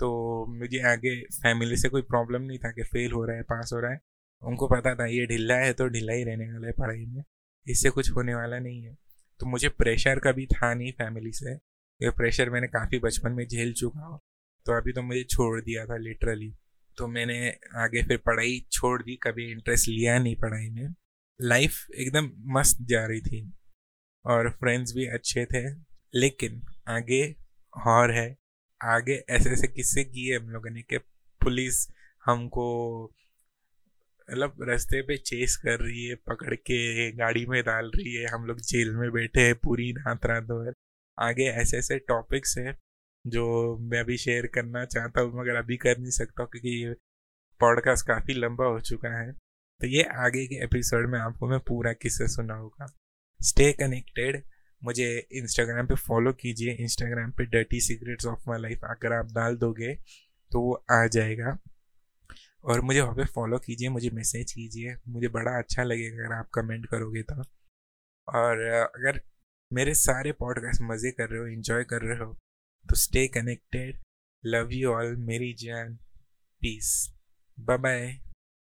तो 0.00 0.08
मुझे 0.50 0.80
आगे 0.88 1.14
फैमिली 1.32 1.76
से 1.76 1.88
कोई 1.88 2.02
प्रॉब्लम 2.04 2.42
नहीं 2.42 2.58
था 2.58 2.70
कि 2.70 2.82
फेल 2.84 3.12
हो 3.12 3.24
रहा 3.24 3.36
है 3.36 3.42
पास 3.42 3.70
हो 3.72 3.80
रहा 3.80 3.92
है। 3.92 4.00
उनको 4.42 4.66
पता 4.68 4.94
था, 4.94 5.06
ये 5.06 5.26
ढिल्ला 5.26 5.54
है 5.56 5.72
तो 5.72 5.88
ढिल्ला 5.88 6.12
ही 6.12 6.24
रहने 6.24 6.46
वाला 6.46 6.66
है 6.66 6.72
पढ़ाई 6.72 7.04
में, 7.06 7.22
इससे 7.66 7.90
कुछ 7.90 8.10
होने 8.10 8.34
वाला 8.34 8.58
नहीं 8.58 8.82
है। 8.82 8.94
तो 9.40 9.46
मुझे 9.46 9.68
प्रेशर 9.70 10.18
कभी 10.18 10.46
था 10.46 10.72
नहीं 10.74 10.92
फैमिली 10.92 11.32
से, 11.32 11.52
ये 12.00 12.10
प्रेशर 12.12 12.50
मैंने 12.50 12.66
काफ़ी 12.68 12.98
बचपन 12.98 13.32
में 13.32 13.46
झेल 13.46 13.72
चुका 13.72 14.04
हूँ। 14.06 14.18
तो 14.66 14.76
अभी 14.76 14.92
तो 14.92 15.02
मुझे 15.02 15.22
छोड़ 15.24 15.60
दिया 15.60 15.84
था 15.86 15.96
लिटरली 15.98 16.52
तो 16.96 17.06
मैंने 17.08 17.48
आगे 17.76 18.02
फिर 18.02 18.16
पढ़ाई 18.26 18.64
छोड़ 18.72 19.02
दी, 19.02 19.16
कभी 19.22 19.50
इंटरेस्ट 19.52 19.88
लिया 19.88 20.18
नहीं 20.18 20.36
पढ़ाई 20.36 20.68
में। 20.70 20.94
लाइफ 21.40 21.90
एकदम 21.90 22.30
मस्त 22.58 22.78
जा 22.82 23.06
रही 23.06 23.20
थी। 23.20 23.52
और 24.26 24.50
फ्रेंड्स 24.50 24.94
भी 24.94 25.06
अच्छे 25.06 25.44
थे, 25.44 25.70
लेकिन 26.14 26.62
आगे 26.88 27.36
और 27.86 28.10
है। 28.12 28.36
आगे 28.84 29.14
ऐसे 29.30 29.50
ऐसे 29.50 29.68
किस्से 29.68 30.04
किए 30.04 30.38
हम 30.38 30.50
लोगों 30.50 30.70
ने 30.70 30.82
कि 30.82 30.98
पुलिस 31.42 31.88
हमको 32.24 32.66
मतलब 34.30 34.56
रास्ते 34.62 35.02
पे 35.02 35.16
चेस 35.16 35.56
कर 35.56 35.80
रही 35.80 36.04
है, 36.04 36.14
पकड़ 36.14 36.54
के 36.54 37.12
गाड़ी 37.12 37.46
में 37.46 37.62
डाल 37.64 37.86
रही 37.86 38.14
है। 38.14 38.26
हम 38.26 38.44
लोग 38.44 38.60
जेल 38.60 38.94
में 38.96 39.10
बैठे 39.12 39.40
हैं 39.40 39.54
पूरी 39.54 39.92
रात 39.92 40.26
रात 40.26 40.44
भर। 40.44 40.72
आगे 41.18 41.44
ऐसे 41.44 41.78
ऐसे 41.78 41.98
टॉपिक्स 41.98 42.58
हैं 42.58 42.78
जो 43.26 43.76
मैं 43.78 44.00
अभी 44.00 44.16
शेयर 44.16 44.46
करना 44.46 44.84
चाहता 44.84 45.20
हूँ, 45.20 45.40
मगर 45.40 45.54
अभी 45.56 45.76
कर 45.76 45.98
नहीं 45.98 46.10
सकता 46.10 46.44
क्योंकि 46.44 46.84
ये 46.84 46.94
पॉडकास्ट 47.60 48.06
काफ़ी 48.06 48.34
लंबा 48.34 48.64
हो 48.64 48.80
चुका 48.80 49.20
है। 49.20 49.32
तो 49.80 49.86
ये 49.86 50.02
आगे 50.18 50.46
के 50.46 50.54
एपिसोड 50.64 51.08
में 51.10 51.18
आपको 51.18 51.48
मैं 51.48 51.58
पूरा 51.60 51.92
किस्सा 51.92 52.26
सुनाऊँगा। 52.26 52.86
स्टे 53.40 53.72
कनेक्टेड 53.72 54.42
मुझे 54.82 55.06
इंस्टाग्राम 55.32 55.86
पे 55.86 55.94
फॉलो 55.96 56.32
कीजिए। 56.32 56.72
इंस्टाग्राम 56.74 57.30
पे 57.30 57.44
dirty 57.46 57.80
secrets 57.80 58.26
of 58.26 58.48
my 58.48 58.60
life 58.60 58.84
अगर 58.84 59.12
आप 59.12 59.32
डाल 59.32 59.56
दोगे 59.56 59.94
तो 60.52 60.60
वो 60.60 60.74
आ 60.92 61.06
जाएगा। 61.06 61.56
और 62.64 62.80
मुझे 62.80 63.00
वहाँ 63.00 63.14
पे 63.14 63.24
फॉलो 63.24 63.58
कीजिए, 63.58 63.88
मुझे 63.88 64.10
मैसेज 64.10 64.52
कीजिए। 64.52 64.96
मुझे 65.08 65.28
बड़ा 65.28 65.58
अच्छा 65.58 65.82
लगेगा 65.84 66.24
अगर 66.24 66.34
आप 66.34 66.50
कमेंट 66.54 66.86
करोगे 66.86 67.22
तो। 67.22 67.42
और 68.28 68.60
अगर 68.60 69.20
मेरे 69.70 69.94
सारे 69.96 70.32
पॉडकास्ट 70.32 70.82
मज़े 70.82 71.10
कर 71.10 71.28
रहे 71.30 71.40
हो 71.40 71.46
इन्जॉय 71.46 71.84
कर 71.84 72.02
रहे 72.02 72.18
हो 72.18 72.32
तो 72.86 72.96
stay 72.96 73.26
connected 73.28 73.98
love 74.44 74.72
you 74.72 74.92
all 74.92 75.16
मेरी 75.26 75.52
जान। 75.60 75.94
Piece 76.62 77.12
bye 77.58 77.78
bye 77.78 78.18